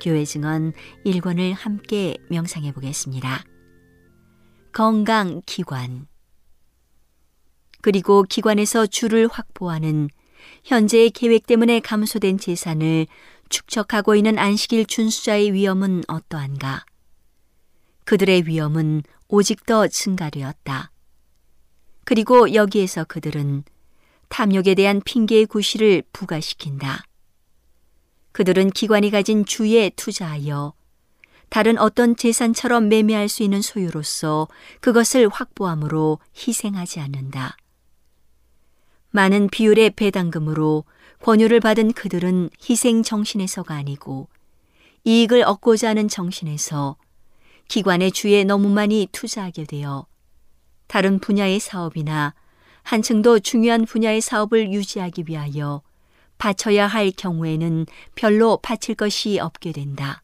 교회 0.00 0.24
증언 0.24 0.72
1권을 1.04 1.54
함께 1.54 2.16
명상해 2.30 2.70
보겠습니다. 2.70 3.42
건강 4.70 5.42
기관 5.44 6.06
그리고 7.82 8.22
기관에서 8.22 8.86
주를 8.86 9.26
확보하는 9.26 10.08
현재의 10.62 11.10
계획 11.10 11.48
때문에 11.48 11.80
감소된 11.80 12.38
재산을 12.38 13.08
축적하고 13.48 14.14
있는 14.14 14.38
안식일 14.38 14.86
준수자의 14.86 15.52
위험은 15.52 16.04
어떠한가? 16.06 16.84
그들의 18.04 18.46
위험은 18.46 19.02
오직 19.26 19.66
더 19.66 19.88
증가되었다. 19.88 20.93
그리고 22.04 22.54
여기에서 22.54 23.04
그들은 23.04 23.64
탐욕에 24.28 24.74
대한 24.74 25.00
핑계의 25.04 25.46
구실을 25.46 26.02
부과시킨다. 26.12 27.04
그들은 28.32 28.70
기관이 28.70 29.10
가진 29.10 29.44
주에 29.44 29.90
투자하여 29.90 30.74
다른 31.48 31.78
어떤 31.78 32.16
재산처럼 32.16 32.88
매매할 32.88 33.28
수 33.28 33.42
있는 33.44 33.62
소유로서 33.62 34.48
그것을 34.80 35.28
확보함으로 35.28 36.18
희생하지 36.36 36.98
않는다. 37.00 37.56
많은 39.10 39.48
비율의 39.48 39.90
배당금으로 39.90 40.84
권유를 41.22 41.60
받은 41.60 41.92
그들은 41.92 42.50
희생 42.68 43.04
정신에서가 43.04 43.72
아니고 43.74 44.28
이익을 45.04 45.44
얻고자 45.44 45.90
하는 45.90 46.08
정신에서 46.08 46.96
기관의 47.68 48.10
주에 48.10 48.42
너무 48.42 48.68
많이 48.68 49.06
투자하게 49.12 49.64
되어 49.64 50.06
다른 50.86 51.18
분야의 51.18 51.60
사업이나 51.60 52.34
한층 52.82 53.22
더 53.22 53.38
중요한 53.38 53.84
분야의 53.84 54.20
사업을 54.20 54.72
유지하기 54.72 55.24
위하여 55.28 55.82
바쳐야 56.38 56.86
할 56.86 57.10
경우에는 57.10 57.86
별로 58.14 58.58
바칠 58.58 58.94
것이 58.94 59.38
없게 59.38 59.72
된다. 59.72 60.22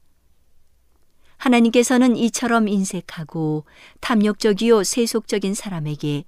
하나님께서는 1.38 2.16
이처럼 2.16 2.68
인색하고 2.68 3.64
탐욕적이요 4.00 4.84
세속적인 4.84 5.54
사람에게 5.54 6.24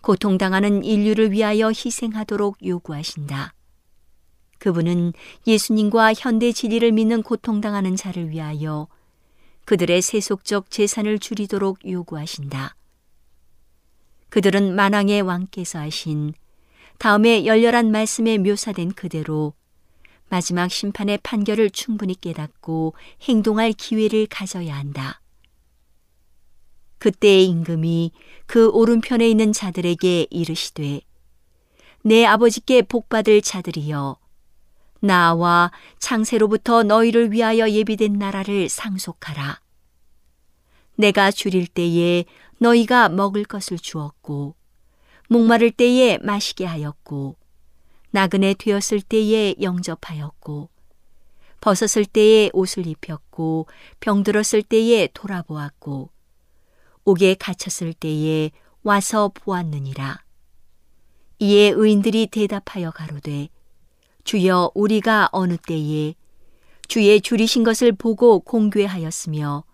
고통당하는 0.00 0.82
인류를 0.84 1.30
위하여 1.30 1.68
희생하도록 1.68 2.66
요구하신다. 2.66 3.54
그분은 4.58 5.12
예수님과 5.46 6.14
현대 6.14 6.50
진리를 6.50 6.90
믿는 6.90 7.22
고통당하는 7.22 7.94
자를 7.94 8.30
위하여 8.30 8.88
그들의 9.64 10.02
세속적 10.02 10.70
재산을 10.70 11.20
줄이도록 11.20 11.88
요구하신다. 11.88 12.74
그들은 14.32 14.74
만왕의 14.74 15.20
왕께서 15.20 15.78
하신 15.78 16.32
다음에 16.96 17.44
열렬한 17.44 17.90
말씀에 17.90 18.38
묘사된 18.38 18.92
그대로 18.92 19.52
마지막 20.30 20.70
심판의 20.70 21.18
판결을 21.22 21.68
충분히 21.68 22.18
깨닫고 22.18 22.94
행동할 23.28 23.74
기회를 23.74 24.26
가져야 24.30 24.74
한다. 24.74 25.20
그때의 26.96 27.44
임금이 27.44 28.12
그 28.46 28.70
오른편에 28.70 29.28
있는 29.28 29.52
자들에게 29.52 30.28
이르시되 30.30 31.02
내 32.02 32.24
아버지께 32.24 32.82
복받을 32.82 33.42
자들이여 33.42 34.16
나와 35.00 35.70
창세로부터 35.98 36.84
너희를 36.84 37.32
위하여 37.32 37.68
예비된 37.68 38.14
나라를 38.14 38.70
상속하라. 38.70 39.60
내가 40.96 41.30
줄일 41.30 41.66
때에 41.66 42.24
너희가 42.62 43.08
먹을 43.08 43.44
것을 43.44 43.78
주었고 43.78 44.54
목마를 45.28 45.72
때에 45.72 46.18
마시게 46.18 46.64
하였고 46.64 47.36
나그네 48.12 48.54
되었을 48.54 49.00
때에 49.00 49.56
영접하였고 49.60 50.70
벗었을 51.60 52.04
때에 52.04 52.50
옷을 52.52 52.86
입혔고 52.86 53.66
병들었을 54.00 54.62
때에 54.62 55.08
돌아보았고 55.12 56.10
옥에 57.04 57.34
갇혔을 57.34 57.94
때에 57.94 58.50
와서 58.82 59.30
보았느니라. 59.34 60.22
이에 61.38 61.68
의인들이 61.70 62.28
대답하여 62.28 62.90
가로되 62.92 63.48
주여 64.24 64.70
우리가 64.74 65.28
어느 65.32 65.56
때에 65.56 66.14
주의 66.86 67.20
줄이신 67.20 67.64
것을 67.64 67.92
보고 67.92 68.40
공괴하였으며 68.40 69.64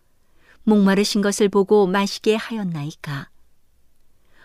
목마르신 0.68 1.22
것을 1.22 1.48
보고 1.48 1.86
마시게 1.86 2.34
하였나이까. 2.34 3.30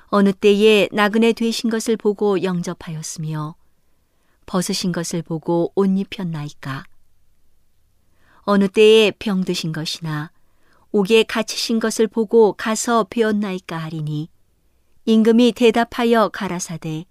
어느 0.06 0.32
때에 0.32 0.88
나그네 0.94 1.34
되신 1.34 1.70
것을 1.70 1.98
보고 1.98 2.42
영접하였으며 2.42 3.56
벗으신 4.46 4.94
것을 4.94 5.22
보고 5.22 5.74
옷 5.76 5.86
입혔나이까. 5.86 6.86
어느 8.44 8.70
때에 8.70 9.12
병드신 9.12 9.74
것이나 9.74 10.32
옥에 10.94 11.24
갇히신 11.24 11.82
것을 11.82 12.08
보고 12.08 12.54
가서 12.54 13.06
배웠나이까 13.10 13.78
하리니 13.78 14.30
임금이 15.04 15.52
대답하여 15.52 16.30
가라사대 16.30 17.06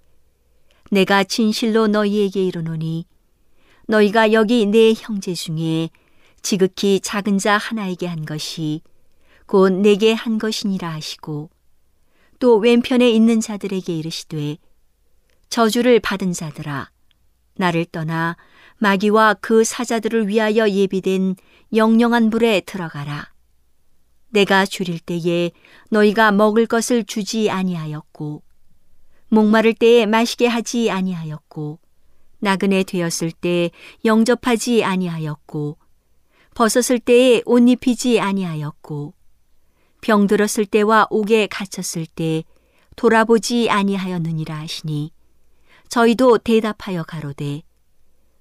내가 0.91 1.25
진실로 1.25 1.87
너희에게 1.87 2.47
이르노니 2.47 3.05
너희가 3.89 4.33
여기 4.33 4.65
내 4.65 4.95
형제 4.97 5.35
중에 5.35 5.91
지극히 6.41 7.01
작은 7.01 7.37
자 7.37 7.59
하나에게 7.59 8.07
한 8.07 8.25
것이 8.25 8.81
곧 9.47 9.73
내게 9.73 10.13
한 10.13 10.39
것이니라 10.39 10.89
하시고 10.93 11.51
또 12.39 12.57
왼편에 12.57 13.11
있는 13.11 13.41
자들에게 13.41 13.97
이르시되 13.97 14.57
저주를 15.49 16.01
받은 16.01 16.33
자들아 16.33 16.91
나를 17.55 17.85
떠나 17.85 18.37
마귀와 18.79 19.35
그 19.35 19.65
사자들을 19.65 20.27
위하여 20.29 20.69
예비된 20.69 21.37
영영한 21.75 22.31
불에 22.31 22.61
들어가라. 22.61 23.33
내가 24.31 24.67
줄일 24.67 24.99
때에 24.99 25.53
너희가 25.91 26.33
먹을 26.33 26.67
것을 26.67 27.05
주지 27.05 27.51
아니하였고 27.51 28.43
목마를 29.29 29.75
때에 29.75 30.07
마시게 30.07 30.47
하지 30.47 30.91
아니하였고 30.91 31.79
나그네 32.41 32.83
되었을 32.85 33.31
때 33.31 33.71
영접하지 34.05 34.85
아니하였고 34.85 35.79
벗었을 36.55 36.99
때에 36.99 37.43
옷 37.45 37.69
입히지 37.69 38.21
아니하였고 38.21 39.15
병들었을 40.03 40.67
때와 40.67 41.07
옥에 41.11 41.47
갇혔을 41.47 42.07
때 42.07 42.45
돌아보지 42.97 43.71
아니하였느니라 43.71 44.55
하시니 44.55 45.13
저희도 45.89 46.39
대답하여 46.39 47.05
가로되 47.05 47.63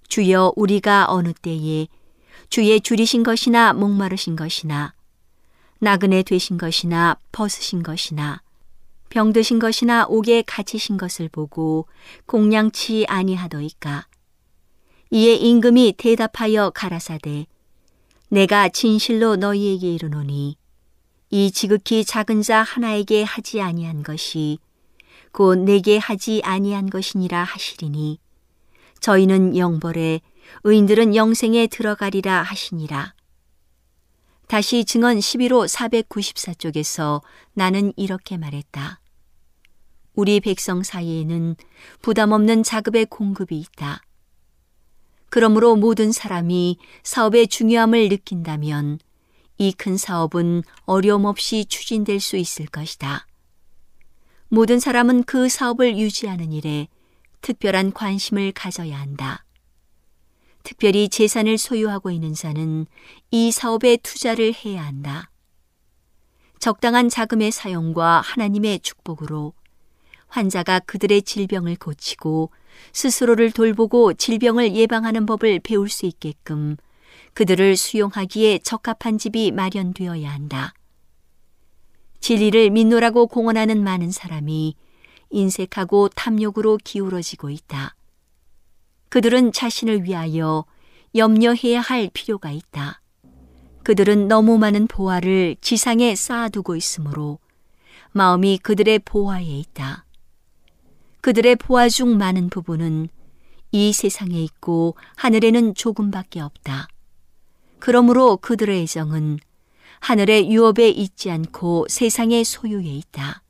주여 0.09 0.53
우리가 0.57 1.05
어느 1.09 1.34
때에 1.34 1.88
주의 2.49 2.82
줄이신 2.82 3.24
것이나 3.24 3.74
목마르신 3.74 4.36
것이나 4.36 4.93
나그네 5.80 6.24
되신 6.24 6.57
것이나 6.57 7.18
벗으신 7.32 7.82
것이나 7.84 8.41
병드신 9.09 9.59
것이나 9.59 10.05
옥에 10.07 10.41
갇히신 10.45 10.97
것을 10.97 11.30
보고 11.30 11.86
공양치 12.26 13.05
아니하더이까? 13.07 14.07
이에 15.12 15.34
임금이 15.36 15.95
대답하여 15.97 16.72
가라사대 16.72 17.45
내가 18.30 18.70
진실로 18.70 19.36
너희에게 19.36 19.93
이르노니 19.93 20.61
이 21.34 21.50
지극히 21.50 22.04
작은 22.04 22.42
자 22.42 22.62
하나에게 22.62 23.24
하지 23.24 23.62
아니한 23.62 24.04
것이 24.04 24.60
곧 25.32 25.60
내게 25.60 25.98
하지 25.98 26.42
아니한 26.44 26.90
것이니라 26.90 27.46
하시리니 27.46 28.20
저희는 29.00 29.56
영벌에 29.56 30.20
의인들은 30.66 31.16
영생에 31.16 31.68
들어가리라 31.68 32.42
하시니라. 32.42 33.14
다시 34.48 34.84
증언 34.84 35.20
11호 35.20 35.70
494쪽에서 35.70 37.22
나는 37.54 37.94
이렇게 37.96 38.36
말했다. 38.36 39.00
우리 40.14 40.42
백성 40.42 40.84
사이에는 40.84 41.56
부담 42.02 42.34
없는 42.34 42.64
자급의 42.64 43.06
공급이 43.06 43.58
있다. 43.58 44.02
그러므로 45.30 45.78
모든 45.78 46.12
사람이 46.12 46.78
사업의 47.04 47.48
중요함을 47.48 48.10
느낀다면 48.10 49.00
이 49.62 49.74
큰 49.74 49.95
사업은 49.95 50.64
어려움 50.86 51.26
없이 51.26 51.66
추진될 51.66 52.20
수 52.20 52.36
있을 52.36 52.66
것이다. 52.66 53.28
모든 54.47 54.80
사람은 54.80 55.26
그 55.26 55.49
사업을 55.49 55.99
유지하는 55.99 56.51
일에 56.51 56.88
특별한 57.41 57.93
관심을 57.93 58.53
가져야 58.53 58.99
한다. 58.99 59.45
특별히 60.64 61.09
재산을 61.09 61.59
소유하고 61.59 62.09
있는 62.09 62.34
자는 62.34 62.88
이 63.30 63.51
사업에 63.51 63.97
투자를 63.97 64.51
해야 64.66 64.84
한다. 64.84 65.30
적당한 66.57 67.07
자금의 67.07 67.51
사용과 67.51 68.22
하나님의 68.22 68.80
축복으로 68.80 69.53
환자가 70.28 70.80
그들의 70.80 71.22
질병을 71.22 71.76
고치고 71.76 72.49
스스로를 72.93 73.51
돌보고 73.51 74.16
질병을 74.16 74.76
예방하는 74.76 75.28
법을 75.28 75.59
배울 75.59 75.88
수 75.88 76.07
있게끔 76.07 76.78
그들을 77.34 77.78
수용하기에 77.78 78.60
적합한 78.60 79.18
집이 79.18 79.52
마련되어야 79.52 80.32
한다. 80.32 80.74
진리를 82.20 82.70
믿노라고 82.70 83.28
공언하는 83.28 83.84
많은 83.84 84.12
사람이 84.12 84.76
인색하고 85.32 86.10
탐욕으로 86.10 86.78
기울어지고 86.84 87.50
있다. 87.50 87.96
그들은 89.10 89.52
자신을 89.52 90.04
위하여 90.04 90.66
염려해야 91.16 91.82
할 91.82 92.10
필요가 92.14 92.52
있다. 92.52 93.02
그들은 93.84 94.28
너무 94.28 94.58
많은 94.58 94.88
보화를 94.88 95.56
지상에 95.60 96.16
쌓아두고 96.16 96.76
있으므로 96.76 97.40
마음이 98.12 98.60
그들의 98.60 99.00
보화에 99.00 99.44
있다. 99.44 100.06
그들의 101.22 101.56
보화 101.56 101.90
중 101.90 102.18
많은 102.18 102.50
부분은 102.50 103.10
이 103.72 103.94
세상에 103.94 104.42
있고 104.44 104.96
하늘에는 105.16 105.76
조금밖에 105.76 106.42
없다. 106.42 106.88
그러므로 107.82 108.38
그들의 108.38 108.84
애정은 108.84 109.40
하늘의 110.00 110.52
유업에 110.52 110.90
있지 110.90 111.30
않고 111.30 111.88
세상의 111.90 112.44
소유에 112.46 112.86
있다. 112.86 113.44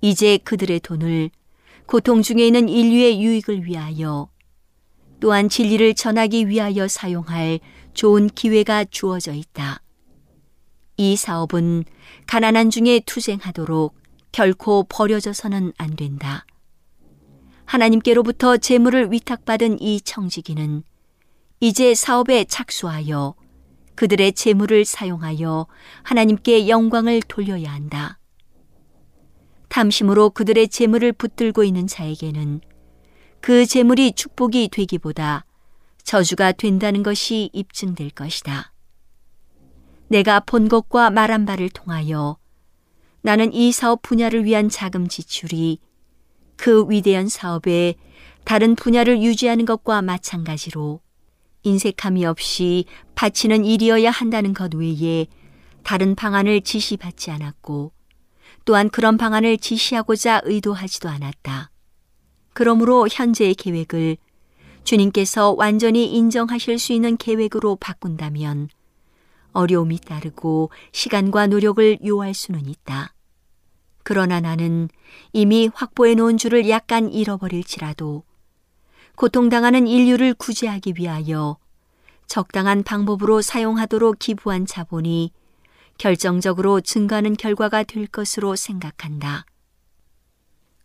이제 0.00 0.38
그들의 0.38 0.80
돈을 0.80 1.30
고통 1.86 2.22
중에 2.22 2.46
있는 2.46 2.68
인류의 2.68 3.22
유익을 3.22 3.66
위하여 3.66 4.30
또한 5.20 5.48
진리를 5.48 5.94
전하기 5.94 6.48
위하여 6.48 6.88
사용할 6.88 7.60
좋은 7.92 8.28
기회가 8.28 8.84
주어져 8.84 9.34
있다. 9.34 9.82
이 10.96 11.14
사업은 11.14 11.84
가난한 12.26 12.70
중에 12.70 13.00
투쟁하도록 13.04 13.94
결코 14.32 14.84
버려져서는 14.84 15.74
안 15.76 15.96
된다. 15.96 16.46
하나님께로부터 17.66 18.56
재물을 18.56 19.12
위탁받은 19.12 19.82
이 19.82 20.00
청지기는 20.00 20.82
이제 21.60 21.94
사업에 21.94 22.44
착수하여 22.44 23.34
그들의 23.96 24.32
재물을 24.34 24.84
사용하여 24.84 25.66
하나님께 26.04 26.68
영광을 26.68 27.20
돌려야 27.22 27.72
한다. 27.72 28.20
탐심으로 29.68 30.30
그들의 30.30 30.68
재물을 30.68 31.12
붙들고 31.12 31.64
있는 31.64 31.88
자에게는 31.88 32.60
그 33.40 33.66
재물이 33.66 34.12
축복이 34.12 34.68
되기보다 34.68 35.44
저주가 36.04 36.52
된다는 36.52 37.02
것이 37.02 37.50
입증될 37.52 38.10
것이다. 38.10 38.72
내가 40.06 40.40
본 40.40 40.68
것과 40.68 41.10
말한 41.10 41.44
바를 41.44 41.68
통하여 41.68 42.38
나는 43.20 43.52
이 43.52 43.72
사업 43.72 44.02
분야를 44.02 44.44
위한 44.44 44.68
자금 44.68 45.08
지출이 45.08 45.80
그 46.56 46.88
위대한 46.88 47.28
사업에 47.28 47.94
다른 48.44 48.76
분야를 48.76 49.20
유지하는 49.22 49.64
것과 49.64 50.02
마찬가지로 50.02 51.00
인색함이 51.62 52.24
없이 52.24 52.84
바치는 53.14 53.64
일이어야 53.64 54.10
한다는 54.10 54.54
것 54.54 54.74
외에 54.74 55.26
다른 55.82 56.14
방안을 56.14 56.60
지시받지 56.62 57.30
않았고 57.30 57.92
또한 58.64 58.90
그런 58.90 59.16
방안을 59.16 59.58
지시하고자 59.58 60.42
의도하지도 60.44 61.08
않았다. 61.08 61.70
그러므로 62.52 63.08
현재의 63.10 63.54
계획을 63.54 64.18
주님께서 64.84 65.52
완전히 65.52 66.14
인정하실 66.14 66.78
수 66.78 66.92
있는 66.92 67.16
계획으로 67.16 67.76
바꾼다면 67.76 68.68
어려움이 69.52 69.98
따르고 70.00 70.70
시간과 70.92 71.46
노력을 71.46 71.98
요할 72.06 72.34
수는 72.34 72.66
있다. 72.66 73.14
그러나 74.02 74.40
나는 74.40 74.88
이미 75.32 75.70
확보해 75.72 76.14
놓은 76.14 76.38
줄을 76.38 76.68
약간 76.68 77.12
잃어버릴지라도 77.12 78.22
고통당하는 79.18 79.88
인류를 79.88 80.32
구제하기 80.32 80.94
위하여 80.96 81.58
적당한 82.28 82.84
방법으로 82.84 83.42
사용하도록 83.42 84.16
기부한 84.16 84.64
자본이 84.64 85.32
결정적으로 85.98 86.80
증가하는 86.80 87.34
결과가 87.34 87.82
될 87.82 88.06
것으로 88.06 88.54
생각한다. 88.54 89.44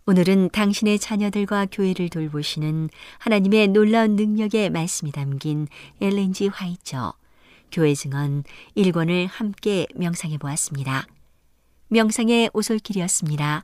오늘은 0.07 0.49
당신의 0.49 0.97
자녀들과 0.97 1.67
교회를 1.71 2.09
돌보시는 2.09 2.89
하나님의 3.19 3.67
놀라운 3.67 4.15
능력의 4.15 4.71
말씀이 4.71 5.11
담긴 5.11 5.67
엘렌지 6.01 6.47
화이처 6.47 7.13
교회 7.71 7.93
증언 7.93 8.43
1권을 8.75 9.27
함께 9.29 9.85
명상해 9.93 10.39
보았습니다. 10.39 11.05
명상의 11.89 12.49
오솔길이었습니다. 12.51 13.63